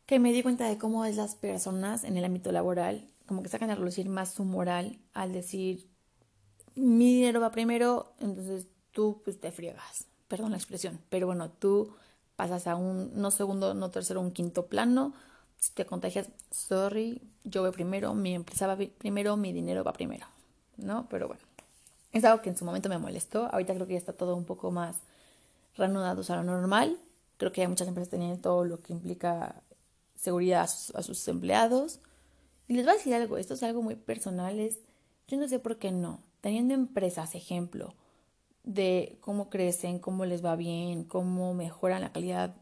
que 0.07 0.19
me 0.19 0.33
di 0.33 0.43
cuenta 0.43 0.67
de 0.69 0.79
cómo 0.79 1.05
es 1.05 1.17
las 1.17 1.35
personas 1.35 2.05
en 2.05 2.17
el 2.17 2.25
ámbito 2.25 2.51
laboral, 2.51 3.09
como 3.27 3.43
que 3.43 3.51
sacan 3.51 3.71
a 3.71 3.75
relucir 3.75 4.09
más 4.09 4.33
su 4.33 4.45
moral 4.45 4.99
al 5.13 5.33
decir, 5.33 5.87
mi 6.75 7.17
dinero 7.17 7.41
va 7.41 7.51
primero, 7.51 8.15
entonces 8.19 8.69
tú 8.91 9.21
pues 9.23 9.39
te 9.39 9.53
friegas, 9.53 10.07
perdón 10.27 10.53
la 10.53 10.57
expresión, 10.57 10.99
pero 11.11 11.27
bueno, 11.27 11.51
tú 11.51 11.95
pasas 12.39 12.69
a 12.69 12.77
un, 12.77 13.11
no 13.21 13.33
segundo, 13.33 13.75
no 13.75 13.91
tercero, 13.91 14.21
un 14.21 14.31
quinto 14.31 14.67
plano. 14.67 15.13
Si 15.59 15.73
te 15.73 15.85
contagias, 15.85 16.29
sorry, 16.53 17.21
yo 17.43 17.63
voy 17.63 17.73
primero, 17.73 18.15
mi 18.15 18.33
empresa 18.33 18.69
va 18.69 18.79
primero, 18.97 19.37
mi 19.37 19.53
dinero 19.53 19.83
va 19.83 19.93
primero, 19.93 20.25
¿no? 20.77 21.09
Pero 21.11 21.27
bueno, 21.27 21.43
es 22.13 22.25
algo 22.25 22.41
que 22.41 22.51
en 22.51 22.57
su 22.57 22.65
momento 22.65 22.89
me 22.89 22.97
molestó. 22.97 23.49
Ahorita 23.53 23.75
creo 23.75 23.89
que 23.89 23.95
ya 23.95 23.99
está 23.99 24.13
todo 24.13 24.37
un 24.37 24.45
poco 24.45 24.71
más 24.71 24.95
reanudado 25.77 26.23
a 26.29 26.37
lo 26.37 26.45
normal. 26.45 27.01
Creo 27.39 27.51
que 27.51 27.63
hay 27.63 27.67
muchas 27.67 27.89
empresas 27.89 28.09
teniendo 28.09 28.41
todo 28.41 28.65
lo 28.65 28.79
que 28.83 28.93
implica 28.93 29.61
seguridad 30.15 30.63
a 30.63 30.69
sus, 30.69 30.95
a 30.95 31.03
sus, 31.03 31.27
empleados. 31.27 31.99
Y 32.69 32.75
les 32.75 32.85
voy 32.85 32.95
a 32.95 32.99
decir 32.99 33.15
algo, 33.15 33.37
esto 33.37 33.55
es 33.55 33.65
algo 33.65 33.83
muy 33.83 33.97
personal, 33.97 34.61
es, 34.61 34.79
yo 35.27 35.39
no 35.39 35.49
sé 35.49 35.59
por 35.59 35.79
qué 35.79 35.91
no. 35.91 36.21
Teniendo 36.41 36.75
empresas, 36.75 37.35
ejemplo, 37.35 37.97
de 38.69 39.17
cómo 39.23 39.49
crecen, 39.49 39.99
cómo 39.99 40.27
les 40.27 40.45
va 40.45 40.55
bien, 40.55 41.05
cómo 41.05 41.55
mejoran 41.55 42.03
la 42.03 42.13
calidad 42.13 42.55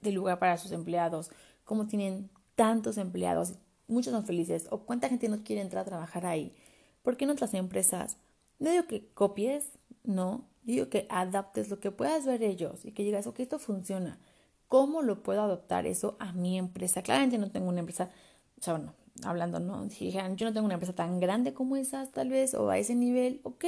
del 0.00 0.14
lugar 0.14 0.38
para 0.38 0.56
sus 0.56 0.70
empleados, 0.70 1.32
cómo 1.64 1.88
tienen 1.88 2.30
tantos 2.54 2.98
empleados, 2.98 3.54
muchos 3.88 4.12
son 4.12 4.24
felices, 4.24 4.68
o 4.70 4.84
cuánta 4.84 5.08
gente 5.08 5.28
no 5.28 5.42
quiere 5.42 5.60
entrar 5.60 5.82
a 5.82 5.88
trabajar 5.88 6.24
ahí. 6.24 6.54
¿Por 7.02 7.16
qué 7.16 7.24
en 7.24 7.30
otras 7.30 7.52
empresas? 7.54 8.16
No 8.60 8.70
digo 8.70 8.86
que 8.86 9.08
copies, 9.12 9.72
no, 10.04 10.44
digo 10.62 10.88
que 10.88 11.08
adaptes 11.10 11.68
lo 11.68 11.80
que 11.80 11.90
puedas 11.90 12.26
ver 12.26 12.44
ellos 12.44 12.84
y 12.84 12.92
que 12.92 13.02
digas, 13.02 13.26
ok, 13.26 13.40
esto 13.40 13.58
funciona. 13.58 14.20
¿Cómo 14.68 15.02
lo 15.02 15.24
puedo 15.24 15.42
adoptar 15.42 15.84
eso 15.84 16.16
a 16.20 16.32
mi 16.32 16.58
empresa? 16.58 17.02
Claramente 17.02 17.38
no 17.38 17.50
tengo 17.50 17.68
una 17.68 17.80
empresa, 17.80 18.08
o 18.56 18.62
sea, 18.62 18.74
bueno, 18.74 18.94
hablando, 19.24 19.58
¿no? 19.58 19.90
Si 19.90 20.12
yo 20.12 20.22
no 20.28 20.52
tengo 20.52 20.64
una 20.64 20.74
empresa 20.74 20.94
tan 20.94 21.18
grande 21.18 21.54
como 21.54 21.74
esas, 21.74 22.12
tal 22.12 22.28
vez, 22.28 22.54
o 22.54 22.70
a 22.70 22.78
ese 22.78 22.94
nivel, 22.94 23.40
ok 23.42 23.64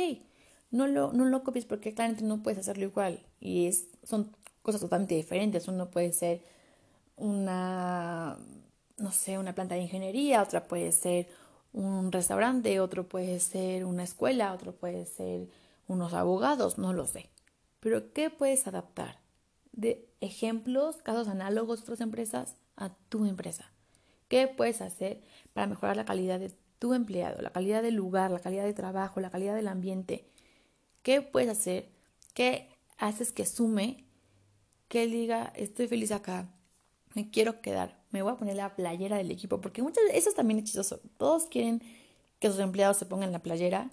no 0.72 0.86
lo, 0.88 1.12
no 1.12 1.26
lo 1.26 1.44
copies 1.44 1.66
porque 1.66 1.94
claramente 1.94 2.24
no 2.24 2.42
puedes 2.42 2.58
hacerlo 2.58 2.84
igual 2.84 3.20
y 3.40 3.66
es, 3.66 3.86
son 4.02 4.34
cosas 4.62 4.80
totalmente 4.80 5.14
diferentes. 5.14 5.68
Uno 5.68 5.90
puede 5.90 6.12
ser 6.12 6.42
una, 7.16 8.38
no 8.98 9.12
sé, 9.12 9.38
una 9.38 9.54
planta 9.54 9.74
de 9.74 9.82
ingeniería, 9.82 10.42
otra 10.42 10.66
puede 10.66 10.90
ser 10.90 11.28
un 11.72 12.10
restaurante, 12.10 12.80
otro 12.80 13.06
puede 13.06 13.38
ser 13.38 13.84
una 13.84 14.02
escuela, 14.02 14.52
otro 14.52 14.72
puede 14.72 15.06
ser 15.06 15.48
unos 15.88 16.14
abogados, 16.14 16.78
no 16.78 16.92
lo 16.92 17.06
sé. 17.06 17.28
Pero 17.80 18.12
¿qué 18.12 18.30
puedes 18.30 18.66
adaptar? 18.66 19.18
De 19.72 20.08
ejemplos, 20.20 20.96
casos 20.98 21.28
análogos 21.28 21.80
de 21.80 21.82
otras 21.84 22.00
empresas 22.00 22.56
a 22.76 22.90
tu 23.08 23.26
empresa. 23.26 23.70
¿Qué 24.28 24.48
puedes 24.48 24.80
hacer 24.80 25.20
para 25.52 25.66
mejorar 25.66 25.96
la 25.96 26.06
calidad 26.06 26.40
de 26.40 26.52
tu 26.78 26.94
empleado, 26.94 27.42
la 27.42 27.50
calidad 27.50 27.82
del 27.82 27.94
lugar, 27.94 28.30
la 28.30 28.40
calidad 28.40 28.64
de 28.64 28.72
trabajo, 28.72 29.20
la 29.20 29.30
calidad 29.30 29.54
del 29.54 29.68
ambiente? 29.68 30.31
¿Qué 31.02 31.20
puedes 31.22 31.50
hacer? 31.50 31.90
¿Qué 32.34 32.68
haces 32.98 33.32
que 33.32 33.46
sume? 33.46 34.04
Que 34.88 35.04
él 35.04 35.10
diga, 35.10 35.52
estoy 35.56 35.88
feliz 35.88 36.12
acá, 36.12 36.48
me 37.14 37.30
quiero 37.30 37.60
quedar, 37.60 37.98
me 38.10 38.22
voy 38.22 38.32
a 38.32 38.36
poner 38.36 38.56
la 38.56 38.74
playera 38.76 39.16
del 39.16 39.30
equipo, 39.30 39.60
porque 39.60 39.82
muchas 39.82 40.04
veces, 40.04 40.20
eso 40.20 40.30
es 40.30 40.36
también 40.36 40.62
chistoso, 40.64 41.00
todos 41.16 41.46
quieren 41.46 41.82
que 42.38 42.48
sus 42.48 42.58
empleados 42.58 42.96
se 42.96 43.06
pongan 43.06 43.32
la 43.32 43.40
playera, 43.40 43.90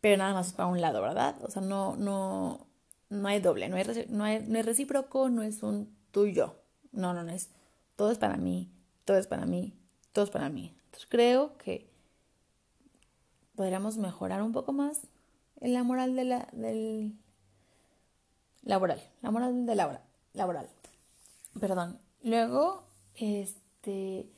pero 0.00 0.16
nada 0.16 0.34
más 0.34 0.52
para 0.52 0.68
un 0.68 0.80
lado, 0.80 1.02
¿verdad? 1.02 1.36
O 1.42 1.50
sea, 1.50 1.62
no, 1.62 1.96
no, 1.96 2.66
no 3.08 3.28
hay 3.28 3.40
doble, 3.40 3.68
no, 3.68 3.76
hay, 3.76 3.84
no, 4.08 4.24
hay, 4.24 4.44
no 4.46 4.58
es 4.58 4.66
recíproco, 4.66 5.28
no 5.28 5.42
es 5.42 5.62
un 5.62 5.94
tuyo, 6.10 6.56
no, 6.92 7.14
no, 7.14 7.22
no 7.22 7.32
es, 7.32 7.50
todo 7.96 8.10
es 8.10 8.18
para 8.18 8.36
mí, 8.36 8.70
todo 9.04 9.16
es 9.18 9.26
para 9.26 9.46
mí, 9.46 9.74
todo 10.12 10.24
es 10.24 10.30
para 10.30 10.48
mí. 10.48 10.74
Entonces 10.86 11.08
creo 11.08 11.56
que 11.58 11.90
podríamos 13.54 13.96
mejorar 13.96 14.42
un 14.42 14.52
poco 14.52 14.72
más 14.72 15.00
la 15.60 15.82
moral 15.82 16.16
de 16.16 16.24
la, 16.24 16.48
del 16.52 17.14
laboral, 18.62 19.02
la 19.22 19.30
moral 19.30 19.66
de 19.66 19.74
la 19.74 20.02
laboral. 20.32 20.68
Perdón. 21.58 21.98
Luego, 22.22 22.84
este, 23.14 24.30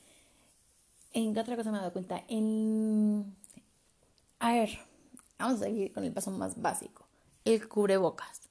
¿en 1.13 1.35
qué 1.35 1.41
otra 1.41 1.57
cosa 1.57 1.71
me 1.71 1.79
he 1.79 1.81
dado 1.81 1.93
cuenta? 1.93 2.25
En, 2.29 3.37
a 4.39 4.53
ver, 4.53 4.71
vamos 5.39 5.61
a 5.61 5.65
seguir 5.65 5.93
con 5.93 6.05
el 6.05 6.13
paso 6.13 6.31
más 6.31 6.61
básico, 6.61 7.07
el 7.45 7.69
cubrebocas. 7.69 8.51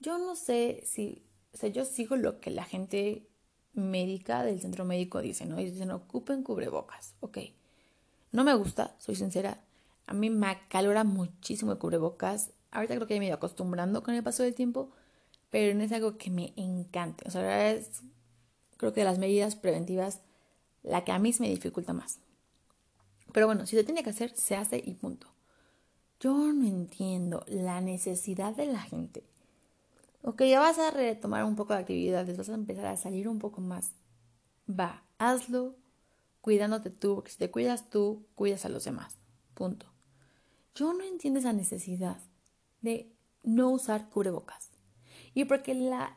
Yo 0.00 0.18
no 0.18 0.36
sé 0.36 0.82
si, 0.84 1.24
o 1.52 1.56
sea, 1.56 1.70
yo 1.70 1.84
sigo 1.84 2.16
lo 2.16 2.40
que 2.40 2.50
la 2.50 2.64
gente 2.64 3.26
médica 3.72 4.42
del 4.42 4.60
centro 4.60 4.84
médico 4.84 5.20
dice, 5.20 5.46
¿no? 5.46 5.60
Y 5.60 5.70
dicen, 5.70 5.90
ocupen 5.90 6.42
cubrebocas. 6.42 7.14
Ok. 7.20 7.38
No 8.30 8.44
me 8.44 8.54
gusta, 8.54 8.94
soy 8.98 9.14
sincera. 9.16 9.64
A 10.08 10.14
mí 10.14 10.30
me 10.30 10.48
acalora 10.48 11.04
muchísimo 11.04 11.70
el 11.70 11.78
cubrebocas. 11.78 12.52
Ahorita 12.70 12.94
creo 12.94 13.06
que 13.06 13.18
me 13.18 13.26
he 13.26 13.28
ido 13.28 13.36
acostumbrando 13.36 14.02
con 14.02 14.14
el 14.14 14.22
paso 14.22 14.42
del 14.42 14.54
tiempo, 14.54 14.90
pero 15.50 15.76
no 15.76 15.84
es 15.84 15.92
algo 15.92 16.16
que 16.16 16.30
me 16.30 16.54
encante. 16.56 17.28
O 17.28 17.30
sea, 17.30 17.70
es, 17.70 18.02
creo 18.78 18.94
que 18.94 19.02
de 19.02 19.04
las 19.04 19.18
medidas 19.18 19.54
preventivas, 19.54 20.22
la 20.82 21.04
que 21.04 21.12
a 21.12 21.18
mí 21.18 21.32
me 21.40 21.50
dificulta 21.50 21.92
más. 21.92 22.20
Pero 23.32 23.46
bueno, 23.46 23.66
si 23.66 23.76
se 23.76 23.84
tiene 23.84 24.02
que 24.02 24.10
hacer, 24.10 24.34
se 24.34 24.56
hace 24.56 24.82
y 24.82 24.94
punto. 24.94 25.28
Yo 26.20 26.32
no 26.32 26.66
entiendo 26.66 27.44
la 27.46 27.82
necesidad 27.82 28.56
de 28.56 28.66
la 28.66 28.80
gente. 28.80 29.24
Ok, 30.22 30.42
ya 30.44 30.58
vas 30.58 30.78
a 30.78 30.90
retomar 30.90 31.44
un 31.44 31.54
poco 31.54 31.74
de 31.74 31.80
actividades, 31.80 32.36
vas 32.36 32.48
a 32.48 32.54
empezar 32.54 32.86
a 32.86 32.96
salir 32.96 33.28
un 33.28 33.38
poco 33.38 33.60
más. 33.60 33.92
Va, 34.68 35.04
hazlo 35.18 35.76
cuidándote 36.40 36.88
tú, 36.88 37.16
porque 37.16 37.30
si 37.30 37.36
te 37.36 37.50
cuidas 37.50 37.90
tú, 37.90 38.26
cuidas 38.34 38.64
a 38.64 38.70
los 38.70 38.84
demás. 38.84 39.18
Punto. 39.52 39.97
Yo 40.78 40.92
no 40.92 41.02
entiendo 41.02 41.40
esa 41.40 41.52
necesidad 41.52 42.18
de 42.82 43.12
no 43.42 43.70
usar 43.70 44.08
cubrebocas. 44.10 44.70
Y 45.34 45.44
porque 45.44 45.74
la 45.74 46.16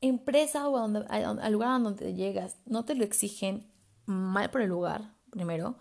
empresa 0.00 0.68
o 0.68 0.76
al 0.78 1.52
lugar 1.52 1.70
a 1.70 1.78
donde 1.80 2.14
llegas 2.14 2.56
no 2.66 2.84
te 2.84 2.94
lo 2.94 3.02
exigen 3.02 3.66
mal 4.04 4.50
por 4.50 4.60
el 4.60 4.68
lugar, 4.68 5.16
primero, 5.30 5.76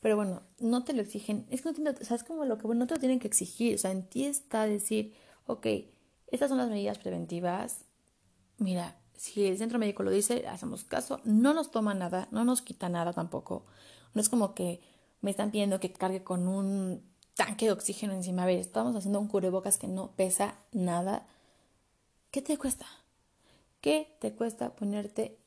pero 0.00 0.14
bueno, 0.16 0.42
no 0.58 0.84
te 0.84 0.92
lo 0.92 1.00
exigen. 1.00 1.46
Es 1.48 1.62
que 1.62 1.72
no 1.72 1.94
como 2.26 2.44
lo 2.44 2.58
que 2.58 2.66
bueno, 2.66 2.80
no 2.80 2.86
te 2.86 2.94
lo 2.94 3.00
tienen 3.00 3.18
que 3.18 3.28
exigir. 3.28 3.76
O 3.76 3.78
sea, 3.78 3.92
en 3.92 4.06
ti 4.06 4.26
está 4.26 4.66
decir, 4.66 5.14
ok, 5.46 5.66
estas 6.26 6.50
son 6.50 6.58
las 6.58 6.68
medidas 6.68 6.98
preventivas. 6.98 7.86
Mira, 8.58 9.00
si 9.14 9.46
el 9.46 9.56
centro 9.56 9.78
médico 9.78 10.02
lo 10.02 10.10
dice, 10.10 10.46
hacemos 10.48 10.84
caso. 10.84 11.22
No 11.24 11.54
nos 11.54 11.70
toma 11.70 11.94
nada, 11.94 12.28
no 12.30 12.44
nos 12.44 12.60
quita 12.60 12.90
nada 12.90 13.14
tampoco. 13.14 13.64
No 14.12 14.20
es 14.20 14.28
como 14.28 14.54
que 14.54 14.82
me 15.22 15.30
están 15.30 15.50
pidiendo 15.50 15.80
que 15.80 15.92
cargue 15.92 16.22
con 16.22 16.46
un 16.46 17.09
tanque 17.40 17.64
de 17.64 17.72
oxígeno 17.72 18.12
encima. 18.12 18.42
A 18.42 18.46
ver, 18.46 18.58
estamos 18.58 18.94
haciendo 18.94 19.18
un 19.18 19.26
cubrebocas 19.26 19.78
que 19.78 19.88
no 19.88 20.10
pesa 20.10 20.58
nada. 20.72 21.26
¿Qué 22.30 22.42
te 22.42 22.58
cuesta? 22.58 22.84
¿Qué 23.80 24.14
te 24.20 24.34
cuesta 24.34 24.76
ponerte 24.76 25.38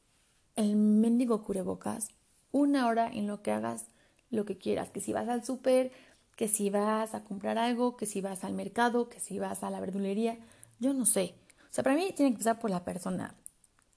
el 0.56 0.76
mendigo 0.76 1.44
cubrebocas 1.44 2.10
una 2.52 2.88
hora 2.88 3.12
en 3.14 3.28
lo 3.28 3.44
que 3.44 3.52
hagas 3.52 3.86
lo 4.32 4.44
que 4.44 4.58
quieras, 4.58 4.90
que 4.90 5.02
si 5.02 5.14
vas 5.14 5.30
al 5.30 5.46
súper, 5.46 5.92
que 6.36 6.48
si 6.48 6.72
vas 6.72 7.14
a 7.14 7.24
comprar 7.24 7.60
algo, 7.60 7.96
que 7.96 8.08
si 8.08 8.22
vas 8.22 8.44
al 8.44 8.54
mercado, 8.54 9.08
que 9.08 9.20
si 9.20 9.38
vas 9.38 9.62
a 9.62 9.70
la 9.70 9.80
verdulería, 9.80 10.40
yo 10.80 10.96
no 10.96 11.06
sé. 11.06 11.36
O 11.70 11.74
sea, 11.74 11.84
para 11.84 11.96
mí 11.96 12.12
tiene 12.16 12.32
que 12.32 12.38
empezar 12.38 12.60
por 12.60 12.72
la 12.72 12.84
persona. 12.84 13.36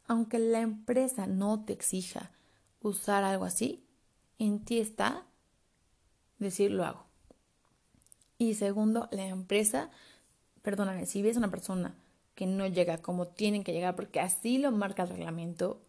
Aunque 0.06 0.38
la 0.38 0.60
empresa 0.60 1.26
no 1.26 1.64
te 1.64 1.72
exija 1.72 2.30
usar 2.82 3.24
algo 3.24 3.46
así, 3.46 3.86
en 4.38 4.66
ti 4.66 4.80
está 4.80 5.24
decir 6.38 6.72
lo 6.72 6.84
hago. 6.84 7.05
Y 8.38 8.54
segundo, 8.54 9.08
la 9.12 9.26
empresa, 9.26 9.90
perdóname, 10.62 11.06
si 11.06 11.22
ves 11.22 11.36
una 11.36 11.50
persona 11.50 11.94
que 12.34 12.46
no 12.46 12.66
llega 12.66 12.98
como 12.98 13.28
tienen 13.28 13.64
que 13.64 13.72
llegar, 13.72 13.96
porque 13.96 14.20
así 14.20 14.58
lo 14.58 14.70
marca 14.72 15.04
el 15.04 15.08
reglamento, 15.08 15.80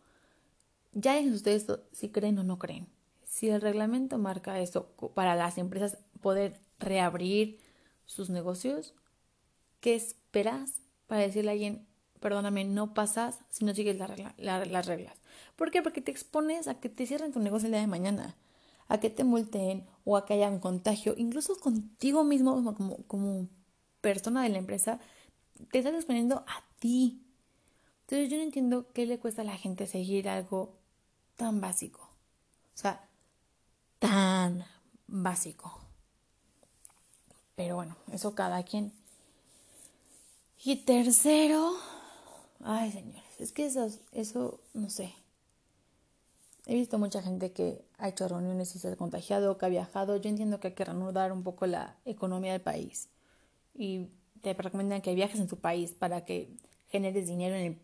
ya 0.94 1.18
es 1.20 1.32
ustedes 1.32 1.68
si 1.92 2.10
creen 2.10 2.40
o 2.40 2.44
no 2.44 2.58
creen. 2.58 2.88
Si 3.26 3.50
el 3.50 3.62
reglamento 3.62 4.18
marca 4.18 4.60
eso 4.60 4.88
para 5.14 5.36
las 5.36 5.58
empresas 5.58 5.98
poder 6.22 6.60
reabrir 6.80 7.60
sus 8.06 8.30
negocios, 8.30 8.96
¿qué 9.82 9.96
esperas 9.96 10.82
para 11.06 11.22
decirle 11.22 11.52
a 11.52 11.54
alguien, 11.54 11.86
perdóname, 12.22 12.64
no 12.64 12.94
pasas 12.94 13.40
si 13.50 13.66
no 13.66 13.76
sigues 13.76 13.98
las 13.98 14.88
reglas? 14.88 15.18
¿Por 15.58 15.70
qué? 15.70 15.82
Porque 15.82 16.02
te 16.02 16.12
expones 16.12 16.70
a 16.70 16.80
que 16.80 16.88
te 16.88 17.06
cierren 17.06 17.34
tu 17.34 17.42
negocio 17.42 17.66
el 17.66 17.74
día 17.74 17.82
de 17.82 17.88
mañana, 17.88 18.38
a 18.88 19.00
que 19.00 19.10
te 19.10 19.24
multen 19.24 19.86
o 20.06 20.18
a 20.18 20.26
que 20.26 20.34
haya 20.34 20.50
un 20.50 20.60
contagio, 20.60 21.14
incluso 21.18 21.56
contigo 21.60 22.24
mismo 22.24 22.64
como, 22.76 22.98
como 23.08 23.48
persona 24.02 24.44
de 24.44 24.50
la 24.50 24.58
empresa, 24.58 25.00
te 25.72 25.80
estás 25.80 25.94
exponiendo 25.94 26.44
a 26.48 26.64
ti. 26.80 27.24
Entonces 28.02 28.30
yo 28.30 28.38
no 28.38 28.44
entiendo 28.44 28.92
qué 28.94 29.06
le 29.06 29.20
cuesta 29.20 29.42
a 29.42 29.46
la 29.46 29.58
gente 29.58 29.88
seguir 29.88 30.30
algo 30.30 30.78
tan 31.36 31.60
básico. 31.60 32.02
O 32.74 32.78
sea, 32.78 33.10
tan 34.00 34.66
básico. 35.08 35.80
Pero 37.56 37.76
bueno, 37.76 37.98
eso 38.12 38.36
cada 38.36 38.64
quien. 38.64 38.94
Y 40.64 40.78
tercero, 40.78 41.74
ay 42.64 42.92
señores, 42.92 43.40
es 43.40 43.52
que 43.52 43.66
eso, 43.66 43.90
eso, 44.12 44.60
no 44.74 44.90
sé. 44.90 45.14
He 46.68 46.76
visto 46.76 47.00
mucha 47.00 47.24
gente 47.24 47.52
que 47.52 47.84
ha 47.98 48.10
hecho 48.10 48.28
reuniones 48.28 48.76
y 48.76 48.80
se 48.80 48.90
ha 48.90 48.96
contagiado, 48.96 49.58
que 49.58 49.66
ha 49.66 49.70
viajado. 49.70 50.18
Yo 50.18 50.30
entiendo 50.30 50.60
que 50.60 50.68
hay 50.68 50.74
que 50.76 50.86
reanudar 50.86 51.32
un 51.32 51.42
poco 51.42 51.66
la 51.66 51.96
economía 52.06 52.52
del 52.52 52.62
país. 52.62 53.10
Y 53.74 54.10
te 54.42 54.54
recomiendan 54.54 55.02
que 55.02 55.16
viajes 55.16 55.40
en 55.40 55.48
tu 55.48 55.58
país 55.58 55.94
para 55.94 56.26
que 56.26 56.56
generes 56.90 57.26
dinero 57.28 57.56
en 57.56 57.66
el 57.66 57.80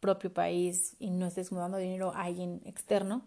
propio 0.00 0.34
país 0.34 0.96
y 0.98 1.10
no 1.10 1.26
estés 1.26 1.52
mudando 1.52 1.78
dinero 1.78 2.12
a 2.14 2.24
alguien 2.24 2.60
externo 2.64 3.22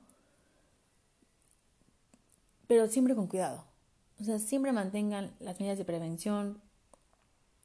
pero 2.74 2.88
siempre 2.88 3.16
con 3.16 3.28
cuidado. 3.28 3.66
O 4.20 4.24
sea, 4.24 4.40
siempre 4.40 4.72
mantengan 4.72 5.36
las 5.40 5.60
medidas 5.60 5.78
de 5.78 5.86
prevención. 5.86 6.62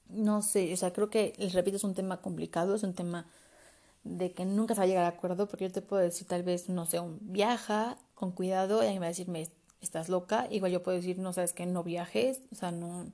No 0.09 0.43
sé, 0.43 0.73
o 0.73 0.77
sea, 0.77 0.93
creo 0.93 1.11
que, 1.11 1.35
les 1.39 1.53
repito, 1.53 1.77
es 1.77 1.85
un 1.85 1.95
tema 1.95 2.21
complicado, 2.21 2.75
es 2.75 2.83
un 2.83 2.95
tema 2.95 3.27
de 4.17 4.33
que 4.33 4.45
nunca 4.45 4.75
se 4.75 4.81
va 4.81 4.85
a 4.85 4.89
llegar 4.89 5.05
a 5.05 5.09
acuerdo, 5.09 5.49
porque 5.49 5.67
yo 5.67 5.73
te 5.73 5.83
puedo 5.83 6.03
decir, 6.03 6.27
tal 6.27 6.43
vez, 6.43 6.69
no 6.69 6.87
sé, 6.87 7.01
un 7.01 7.19
viaja 7.21 7.99
con 8.15 8.33
cuidado, 8.33 8.83
y 8.83 8.87
alguien 8.87 9.03
va 9.03 9.07
a 9.07 9.09
decirme, 9.09 9.49
estás 9.81 10.09
loca. 10.09 10.47
Igual 10.51 10.73
yo 10.73 10.83
puedo 10.83 10.97
decir, 10.97 11.19
no 11.19 11.33
sabes 11.33 11.53
que 11.53 11.67
no 11.67 11.83
viajes, 11.85 12.43
o 12.53 12.55
sea, 12.55 12.73
no, 12.73 13.07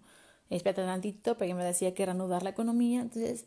espérate 0.51 0.83
tantito, 0.83 1.37
porque 1.37 1.55
me 1.55 1.65
decía 1.65 1.95
que 1.95 2.05
reanudar 2.07 2.43
la 2.43 2.51
economía. 2.51 3.01
Entonces, 3.03 3.47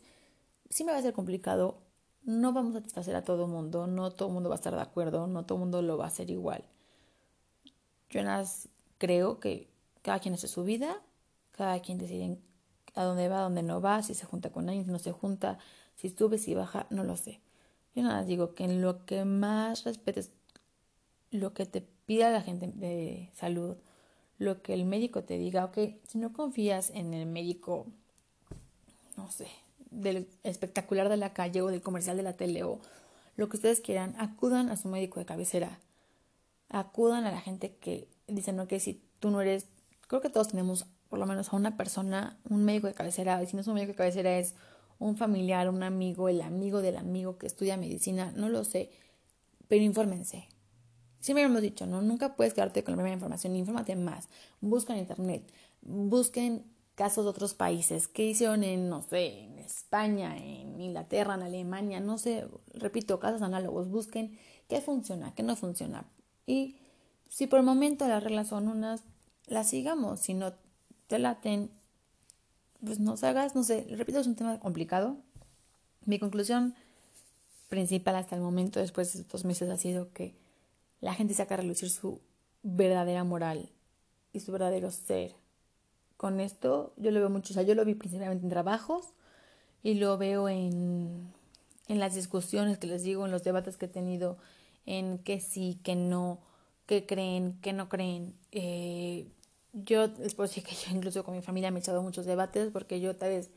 sí 0.70 0.84
me 0.84 0.92
va 0.92 0.98
a 0.98 1.02
ser 1.02 1.14
complicado. 1.14 1.78
No 2.24 2.52
vamos 2.52 2.74
a 2.74 2.78
satisfacer 2.80 3.16
a 3.16 3.24
todo 3.24 3.46
mundo, 3.46 3.86
no 3.86 4.10
todo 4.12 4.28
mundo 4.28 4.50
va 4.50 4.56
a 4.56 4.58
estar 4.58 4.74
de 4.74 4.82
acuerdo, 4.82 5.26
no 5.26 5.46
todo 5.46 5.58
mundo 5.58 5.80
lo 5.82 5.96
va 5.96 6.04
a 6.04 6.08
hacer 6.08 6.30
igual. 6.30 6.64
Yo 8.10 8.22
nada 8.22 8.44
creo 8.98 9.40
que 9.40 9.68
cada 10.02 10.18
quien 10.18 10.34
hace 10.34 10.48
su 10.48 10.64
vida, 10.64 11.00
cada 11.52 11.80
quien 11.80 11.98
decide 11.98 12.38
a 12.94 13.04
dónde 13.04 13.28
va, 13.28 13.38
a 13.38 13.42
dónde 13.42 13.62
no 13.62 13.80
va, 13.80 14.02
si 14.02 14.14
se 14.14 14.26
junta 14.26 14.50
con 14.50 14.68
alguien, 14.68 14.84
si 14.84 14.90
no 14.90 14.98
se 14.98 15.12
junta, 15.12 15.58
si 15.98 16.08
sube, 16.08 16.38
si 16.38 16.54
baja, 16.54 16.86
no 16.88 17.04
lo 17.04 17.16
sé. 17.16 17.40
Yo 17.94 18.02
nada 18.02 18.24
digo 18.24 18.54
que 18.54 18.64
en 18.64 18.80
lo 18.80 19.04
que 19.04 19.24
más 19.24 19.84
respetes 19.84 20.30
lo 21.30 21.52
que 21.52 21.66
te 21.66 21.82
pida 22.06 22.30
la 22.30 22.40
gente 22.40 22.68
de 22.68 23.30
salud, 23.34 23.76
lo 24.38 24.62
que 24.62 24.72
el 24.72 24.86
médico 24.86 25.24
te 25.24 25.36
diga, 25.36 25.66
ok, 25.66 25.78
si 26.06 26.16
no 26.16 26.32
confías 26.32 26.90
en 26.90 27.12
el 27.12 27.26
médico, 27.26 27.86
no 29.16 29.30
sé, 29.30 29.48
del 29.90 30.26
espectacular 30.42 31.10
de 31.10 31.18
la 31.18 31.34
calle 31.34 31.60
o 31.60 31.66
del 31.66 31.82
comercial 31.82 32.16
de 32.16 32.22
la 32.22 32.36
tele 32.36 32.62
o 32.62 32.80
lo 33.36 33.48
que 33.50 33.56
ustedes 33.56 33.80
quieran, 33.80 34.14
acudan 34.18 34.70
a 34.70 34.76
su 34.76 34.88
médico 34.88 35.20
de 35.20 35.26
cabecera 35.26 35.78
acudan 36.68 37.24
a 37.24 37.30
la 37.30 37.40
gente 37.40 37.76
que 37.76 38.08
dicen, 38.26 38.64
que 38.66 38.80
si 38.80 39.02
tú 39.20 39.30
no 39.30 39.40
eres, 39.40 39.66
creo 40.06 40.20
que 40.20 40.30
todos 40.30 40.48
tenemos 40.48 40.86
por 41.08 41.18
lo 41.18 41.26
menos 41.26 41.52
a 41.52 41.56
una 41.56 41.76
persona, 41.76 42.38
un 42.48 42.64
médico 42.64 42.86
de 42.86 42.94
cabecera, 42.94 43.42
y 43.42 43.46
si 43.46 43.56
no 43.56 43.62
es 43.62 43.66
un 43.66 43.74
médico 43.74 43.92
de 43.92 43.98
cabecera 43.98 44.38
es 44.38 44.54
un 44.98 45.16
familiar, 45.16 45.68
un 45.68 45.82
amigo, 45.82 46.28
el 46.28 46.40
amigo 46.42 46.82
del 46.82 46.96
amigo 46.96 47.38
que 47.38 47.46
estudia 47.46 47.76
medicina, 47.76 48.32
no 48.36 48.48
lo 48.48 48.64
sé, 48.64 48.90
pero 49.68 49.84
infórmense. 49.84 50.48
Siempre 51.20 51.44
hemos 51.44 51.62
dicho, 51.62 51.86
¿no? 51.86 52.00
Nunca 52.00 52.36
puedes 52.36 52.54
quedarte 52.54 52.84
con 52.84 52.92
la 52.92 52.96
primera 52.96 53.14
información, 53.14 53.56
infórmate 53.56 53.96
más, 53.96 54.28
busca 54.60 54.92
en 54.92 55.00
internet, 55.00 55.50
busquen 55.82 56.64
casos 56.94 57.24
de 57.24 57.30
otros 57.30 57.54
países, 57.54 58.08
qué 58.08 58.24
hicieron 58.26 58.64
en, 58.64 58.88
no 58.88 59.02
sé, 59.02 59.44
en 59.44 59.58
España, 59.58 60.36
en 60.36 60.80
Inglaterra, 60.80 61.34
en 61.34 61.42
Alemania, 61.42 62.00
no 62.00 62.18
sé, 62.18 62.46
repito, 62.74 63.20
casos 63.20 63.42
análogos, 63.42 63.88
busquen 63.88 64.38
qué 64.68 64.80
funciona, 64.80 65.34
qué 65.34 65.42
no 65.42 65.54
funciona, 65.54 66.06
y 66.46 66.76
si 67.28 67.46
por 67.46 67.58
el 67.58 67.64
momento 67.64 68.08
las 68.08 68.24
reglas 68.24 68.48
son 68.48 68.68
unas, 68.68 69.04
las 69.46 69.68
sigamos. 69.68 70.20
Si 70.20 70.34
no 70.34 70.54
te 71.06 71.18
laten, 71.18 71.70
pues 72.84 73.00
no 73.00 73.14
hagas, 73.22 73.54
no 73.54 73.64
sé, 73.64 73.86
repito, 73.90 74.20
es 74.20 74.26
un 74.26 74.36
tema 74.36 74.58
complicado. 74.60 75.16
Mi 76.04 76.18
conclusión 76.18 76.74
principal 77.68 78.16
hasta 78.16 78.36
el 78.36 78.42
momento, 78.42 78.80
después 78.80 79.12
de 79.12 79.20
estos 79.20 79.44
meses, 79.44 79.68
ha 79.70 79.76
sido 79.76 80.12
que 80.12 80.34
la 81.00 81.14
gente 81.14 81.34
saca 81.34 81.54
a 81.54 81.58
relucir 81.58 81.90
su 81.90 82.20
verdadera 82.62 83.24
moral 83.24 83.70
y 84.32 84.40
su 84.40 84.52
verdadero 84.52 84.90
ser. 84.90 85.34
Con 86.16 86.40
esto 86.40 86.92
yo 86.96 87.10
lo 87.10 87.20
veo 87.20 87.30
mucho, 87.30 87.52
o 87.52 87.54
sea, 87.54 87.62
yo 87.62 87.74
lo 87.74 87.84
vi 87.84 87.94
principalmente 87.94 88.44
en 88.44 88.50
trabajos 88.50 89.06
y 89.82 89.94
lo 89.94 90.18
veo 90.18 90.48
en, 90.48 91.32
en 91.86 91.98
las 91.98 92.14
discusiones 92.14 92.78
que 92.78 92.86
les 92.86 93.02
digo, 93.02 93.24
en 93.24 93.32
los 93.32 93.44
debates 93.44 93.76
que 93.76 93.86
he 93.86 93.88
tenido 93.88 94.38
en 94.86 95.18
que 95.18 95.40
sí, 95.40 95.78
que 95.82 95.94
no, 95.94 96.40
que 96.86 97.06
creen, 97.06 97.58
que 97.60 97.72
no 97.72 97.88
creen. 97.88 98.34
Eh, 98.52 99.28
yo 99.72 100.06
les 100.18 100.34
puedo 100.34 100.48
decir 100.48 100.64
que 100.64 100.74
yo 100.74 100.94
incluso 100.94 101.24
con 101.24 101.34
mi 101.34 101.42
familia 101.42 101.70
me 101.70 101.78
he 101.78 101.80
echado 101.80 102.02
muchos 102.02 102.26
debates 102.26 102.70
porque 102.72 103.00
yo 103.00 103.16
tal 103.16 103.30
vez 103.30 103.50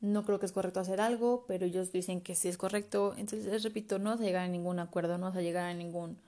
no 0.00 0.24
creo 0.24 0.38
que 0.38 0.46
es 0.46 0.52
correcto 0.52 0.80
hacer 0.80 1.00
algo, 1.00 1.44
pero 1.48 1.66
ellos 1.66 1.92
dicen 1.92 2.20
que 2.20 2.34
sí 2.34 2.48
es 2.48 2.58
correcto. 2.58 3.14
Entonces, 3.16 3.46
les 3.46 3.62
repito, 3.62 3.98
no 3.98 4.10
vas 4.10 4.20
a 4.20 4.24
llegar 4.24 4.44
a 4.44 4.48
ningún 4.48 4.78
acuerdo, 4.78 5.18
no 5.18 5.26
vas 5.26 5.36
a 5.36 5.42
llegar 5.42 5.66
a 5.66 5.74
ningún 5.74 6.18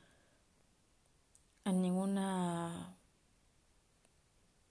a 1.64 1.72
ninguna 1.72 2.94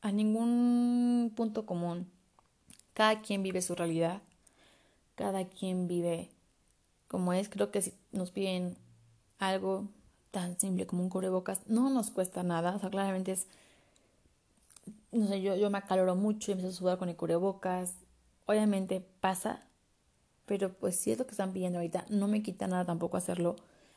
a 0.02 0.12
ningún 0.12 1.32
punto 1.36 1.66
común. 1.66 2.10
Cada 2.94 3.22
quien 3.22 3.44
vive 3.44 3.62
su 3.62 3.76
realidad. 3.76 4.22
Cada 5.16 5.46
quien 5.46 5.88
vive 5.88 6.30
como 7.08 7.34
es. 7.34 7.50
Creo 7.50 7.72
que 7.72 7.82
si 7.82 7.94
nos 8.12 8.32
piden 8.32 8.78
algo 9.40 9.88
tan 10.32 10.60
simple 10.60 10.88
como 10.88 11.04
un 11.04 11.10
cubrebocas, 11.10 11.62
no 11.68 11.90
nos 11.90 12.10
cuesta 12.10 12.44
nada. 12.44 12.76
O 12.76 12.80
sea, 12.80 12.90
claramente 12.90 13.34
es 13.34 13.48
no 15.12 15.28
sé, 15.28 15.42
yo, 15.42 15.56
yo 15.56 15.70
me 15.70 15.78
acaloro 15.78 16.16
mucho 16.16 16.52
y 16.52 16.54
empiezo 16.54 16.74
a 16.74 16.78
sudar 16.78 16.98
con 16.98 17.10
el 17.10 17.16
cubrebocas 17.16 17.96
obviamente 18.48 19.06
pasa, 19.20 19.68
pero 20.48 20.74
pues 20.74 20.96
si 20.96 21.12
es 21.12 21.20
lo 21.20 21.26
que 21.26 21.32
están 21.32 21.54
pidiendo 21.54 21.78
ahorita, 21.78 22.06
no 22.10 22.28
me 22.28 22.42
quita 22.42 22.66
nada 22.68 22.86
tampoco 22.86 23.18
hacerlo, 23.18 23.56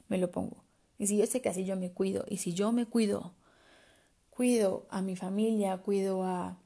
me 0.08 0.18
lo 0.18 0.30
pongo. 0.30 0.62
Y 0.98 1.06
si 1.06 1.16
yo 1.16 1.26
sé 1.26 1.40
que 1.40 1.48
así 1.48 1.64
yo 1.64 1.76
me 1.76 1.92
cuido, 1.92 2.26
y 2.28 2.36
si 2.36 2.52
yo 2.52 2.72
me 2.72 2.84
cuido, 2.84 3.32
cuido 4.28 4.86
a 4.90 5.00
mi 5.00 5.16
familia, 5.16 5.78
cuido 5.78 6.24
a 6.24 6.58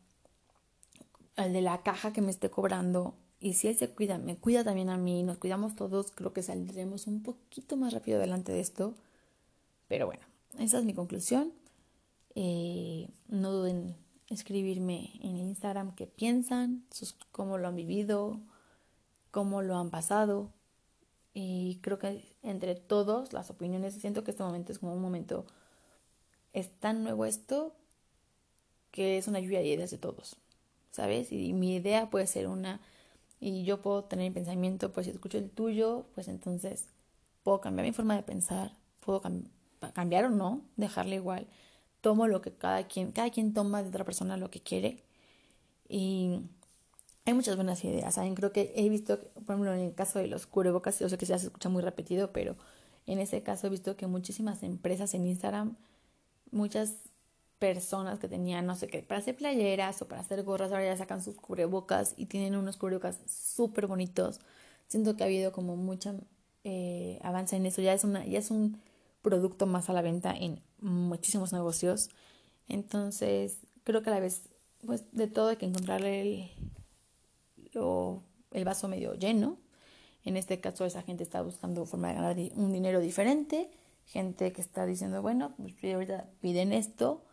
al 1.37 1.53
de 1.53 1.63
la 1.63 1.83
caja 1.83 2.13
que 2.13 2.23
me 2.23 2.31
esté 2.31 2.49
cobrando, 2.49 3.15
y 3.39 3.55
si 3.55 3.69
él 3.69 3.77
se 3.77 3.91
cuida, 3.91 4.19
me 4.19 4.37
cuida 4.37 4.65
también 4.65 4.89
a 4.89 4.97
mí, 4.97 5.23
nos 5.23 5.39
cuidamos 5.39 5.77
todos, 5.77 6.11
creo 6.13 6.33
que 6.33 6.43
saldremos 6.43 7.07
un 7.07 7.23
poquito 7.23 7.77
más 7.77 7.93
rápido 7.93 8.19
adelante 8.19 8.53
de 8.53 8.61
esto. 8.61 8.95
Pero 9.87 10.07
bueno, 10.07 10.23
esa 10.59 10.79
es 10.79 10.85
mi 10.85 10.95
conclusión. 10.95 11.53
Eh, 12.35 13.11
no 13.29 13.53
duden 13.53 13.97
escribirme 14.29 15.13
en 15.23 15.37
Instagram 15.37 15.95
qué 15.95 16.07
piensan, 16.07 16.85
sus, 16.91 17.15
cómo 17.33 17.59
lo 17.59 17.69
han 17.69 17.77
vivido, 17.77 18.41
cómo 19.31 19.63
lo 19.63 19.77
han 19.77 19.91
pasado. 19.91 20.53
Y 21.33 21.81
creo 21.83 21.99
que 21.99 22.37
entre 22.43 22.75
todos 22.75 23.33
las 23.33 23.51
opiniones, 23.51 23.95
siento 23.95 24.25
que 24.25 24.31
este 24.31 24.43
momento 24.43 24.73
es 24.73 24.79
como 24.79 24.95
un 24.95 25.03
momento, 25.03 25.47
es 26.53 26.71
tan 26.79 27.03
nuevo 27.03 27.25
esto 27.25 27.75
que 28.93 29.19
es 29.19 29.27
una 29.27 29.41
lluvia 29.41 29.59
de 29.59 29.67
ideas 29.67 29.91
de 29.91 29.99
todos, 29.99 30.37
¿sabes? 30.93 31.33
Y 31.33 31.53
mi 31.53 31.75
idea 31.75 32.11
puede 32.11 32.29
ser 32.29 32.47
una, 32.47 32.81
y 33.41 33.65
yo 33.65 33.83
puedo 33.83 34.05
tener 34.05 34.31
mi 34.31 34.35
pensamiento, 34.35 34.93
pues 34.93 35.07
si 35.07 35.11
escucho 35.11 35.39
el 35.39 35.51
tuyo, 35.51 36.07
pues 36.15 36.29
entonces 36.29 36.89
puedo 37.43 37.61
cambiar 37.61 37.87
mi 37.87 37.93
forma 37.93 38.15
de 38.15 38.23
pensar, 38.23 38.77
puedo 39.01 39.21
cambiar 39.93 40.27
o 40.27 40.31
no, 40.31 40.63
dejarle 40.77 41.17
igual 41.17 41.49
tomo 42.05 42.29
lo 42.29 42.43
que 42.43 42.53
cada 42.53 42.87
quien, 42.87 43.12
cada 43.12 43.31
quien 43.31 43.55
toma 43.55 43.83
de 43.83 43.88
otra 43.88 44.05
persona 44.05 44.37
lo 44.37 44.51
que 44.51 44.61
quiere. 44.61 45.03
Y 45.88 46.43
hay 47.25 47.33
muchas 47.33 47.57
buenas 47.57 47.83
ideas, 47.83 48.14
¿saben? 48.14 48.35
Creo 48.35 48.53
que 48.53 48.75
he 48.77 48.90
visto, 48.90 49.19
por 49.19 49.55
ejemplo, 49.55 49.73
en 49.73 49.81
el 49.81 49.95
caso 49.95 50.19
de 50.19 50.27
los 50.27 50.47
cubrebocas, 50.47 51.01
yo 51.01 51.09
sé 51.09 51.17
que 51.17 51.25
ya 51.25 51.38
se 51.38 51.47
escucha 51.47 51.71
muy 51.71 51.83
repetido, 51.83 52.31
pero 52.31 52.57
en 53.07 53.21
ese 53.21 53.43
caso 53.43 53.67
he 53.67 53.71
visto 53.71 53.97
que 53.97 54.07
muchísimas 54.07 54.62
empresas 54.62 55.14
en 55.14 55.27
Instagram, 55.27 55.77
muchas 56.51 56.97
personas 57.59 58.19
que 58.19 58.29
tenían, 58.29 58.67
no 58.67 58.77
sé 58.77 58.88
qué, 58.88 59.03
para 59.03 59.21
hacer 59.21 59.37
playeras 59.37 60.03
o 60.03 60.07
para 60.07 60.21
hacer 60.21 60.43
gorras, 60.43 60.73
ahora 60.73 60.85
ya 60.85 60.97
sacan 60.99 61.23
sus 61.23 61.37
cubrebocas 61.37 62.12
y 62.19 62.27
tienen 62.27 62.55
unos 62.55 62.77
cubrebocas 62.77 63.19
súper 63.27 63.87
bonitos. 63.87 64.40
Siento 64.88 65.17
que 65.17 65.23
ha 65.23 65.27
habido 65.27 65.53
como 65.53 65.75
mucha 65.77 66.14
eh, 66.64 67.19
avance 67.23 67.57
en 67.57 67.64
eso, 67.64 67.81
ya 67.81 67.95
es, 67.95 68.05
una, 68.05 68.27
ya 68.27 68.38
es 68.38 68.51
un 68.51 68.79
producto 69.25 69.67
más 69.67 69.91
a 69.91 69.93
la 69.93 70.03
venta 70.03 70.33
en 70.33 70.63
muchísimos 70.81 71.53
negocios. 71.53 72.11
Entonces, 72.69 73.59
creo 73.83 74.03
que 74.03 74.11
a 74.11 74.13
la 74.13 74.21
vez, 74.21 74.43
pues 74.87 75.03
de 75.11 75.27
todo 75.27 75.49
hay 75.49 75.57
que 75.57 75.67
encontrarle 75.67 76.21
el, 76.21 76.51
el 78.53 78.65
vaso 78.65 78.87
medio 78.87 79.15
lleno. 79.15 79.59
En 80.25 80.37
este 80.37 80.61
caso, 80.61 80.85
esa 80.85 81.03
gente 81.03 81.25
está 81.25 81.43
buscando 81.43 81.85
forma 81.87 82.09
de 82.09 82.15
ganar 82.15 82.37
un 82.55 82.73
dinero 82.73 83.01
diferente. 83.01 83.71
Gente 84.07 84.53
que 84.53 84.61
está 84.61 84.87
diciendo, 84.87 85.23
bueno, 85.23 85.55
pues 85.57 85.75
ahorita 85.83 86.29
piden 86.41 86.73
esto, 86.73 87.25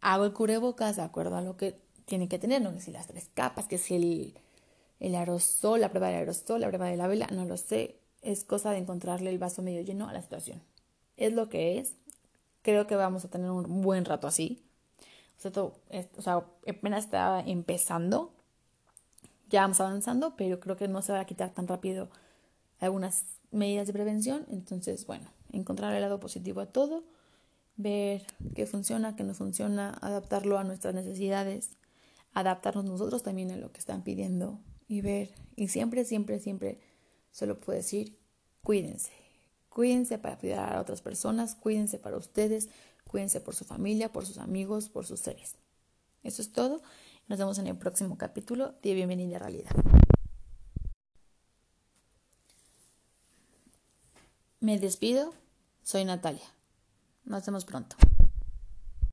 hago 0.00 0.24
el 0.24 0.32
cubrebocas 0.32 0.96
de 0.96 1.02
acuerdo 1.02 1.36
a 1.36 1.40
lo 1.40 1.56
que 1.56 1.80
tiene 2.04 2.28
que 2.28 2.38
tener, 2.38 2.60
no 2.60 2.72
sé 2.72 2.80
si 2.80 2.90
las 2.90 3.06
tres 3.06 3.30
capas, 3.32 3.66
que 3.66 3.78
si 3.78 3.94
el, 3.94 4.34
el 4.98 5.14
aerosol, 5.14 5.80
la 5.80 5.90
prueba 5.90 6.08
del 6.08 6.16
aerosol, 6.16 6.60
la 6.60 6.66
prueba 6.66 6.88
de 6.88 6.96
la 6.96 7.06
vela, 7.06 7.28
no 7.32 7.44
lo 7.44 7.56
sé. 7.56 8.00
Es 8.22 8.44
cosa 8.44 8.72
de 8.72 8.78
encontrarle 8.78 9.30
el 9.30 9.38
vaso 9.38 9.62
medio 9.62 9.82
lleno 9.82 10.08
a 10.08 10.12
la 10.12 10.20
situación. 10.20 10.60
Es 11.16 11.32
lo 11.32 11.48
que 11.48 11.78
es, 11.78 11.94
creo 12.62 12.86
que 12.86 12.96
vamos 12.96 13.24
a 13.24 13.28
tener 13.28 13.50
un 13.50 13.82
buen 13.82 14.04
rato 14.04 14.26
así. 14.26 14.64
O 15.38 15.40
sea, 15.40 15.52
todo, 15.52 15.74
o 16.16 16.22
sea 16.22 16.44
apenas 16.66 17.04
está 17.04 17.40
empezando, 17.40 18.32
ya 19.50 19.62
vamos 19.62 19.80
avanzando, 19.80 20.34
pero 20.36 20.60
creo 20.60 20.76
que 20.76 20.88
no 20.88 21.02
se 21.02 21.12
va 21.12 21.20
a 21.20 21.26
quitar 21.26 21.52
tan 21.52 21.68
rápido 21.68 22.08
algunas 22.80 23.24
medidas 23.50 23.86
de 23.86 23.92
prevención. 23.92 24.46
Entonces, 24.50 25.06
bueno, 25.06 25.26
encontrar 25.52 25.94
el 25.94 26.00
lado 26.00 26.20
positivo 26.20 26.60
a 26.60 26.66
todo, 26.66 27.04
ver 27.76 28.26
qué 28.54 28.66
funciona, 28.66 29.16
qué 29.16 29.24
no 29.24 29.34
funciona, 29.34 29.96
adaptarlo 30.00 30.58
a 30.58 30.64
nuestras 30.64 30.94
necesidades, 30.94 31.76
adaptarnos 32.32 32.84
nosotros 32.84 33.22
también 33.22 33.50
a 33.52 33.56
lo 33.56 33.72
que 33.72 33.78
están 33.78 34.02
pidiendo 34.02 34.58
y 34.88 35.00
ver. 35.00 35.30
Y 35.56 35.68
siempre, 35.68 36.04
siempre, 36.04 36.40
siempre 36.40 36.80
solo 37.30 37.58
puedo 37.60 37.76
decir, 37.76 38.18
cuídense. 38.62 39.23
Cuídense 39.74 40.18
para 40.18 40.38
cuidar 40.38 40.76
a 40.76 40.80
otras 40.80 41.02
personas, 41.02 41.56
cuídense 41.56 41.98
para 41.98 42.16
ustedes, 42.16 42.68
cuídense 43.08 43.40
por 43.40 43.56
su 43.56 43.64
familia, 43.64 44.12
por 44.12 44.24
sus 44.24 44.38
amigos, 44.38 44.88
por 44.88 45.04
sus 45.04 45.18
seres. 45.18 45.56
Eso 46.22 46.42
es 46.42 46.52
todo. 46.52 46.80
Nos 47.26 47.40
vemos 47.40 47.58
en 47.58 47.66
el 47.66 47.76
próximo 47.76 48.16
capítulo 48.16 48.76
de 48.82 48.94
Bienvenida 48.94 49.34
a 49.34 49.40
Realidad. 49.40 49.72
Me 54.60 54.78
despido. 54.78 55.34
Soy 55.82 56.04
Natalia. 56.04 56.46
Nos 57.24 57.44
vemos 57.44 57.64
pronto. 57.64 57.96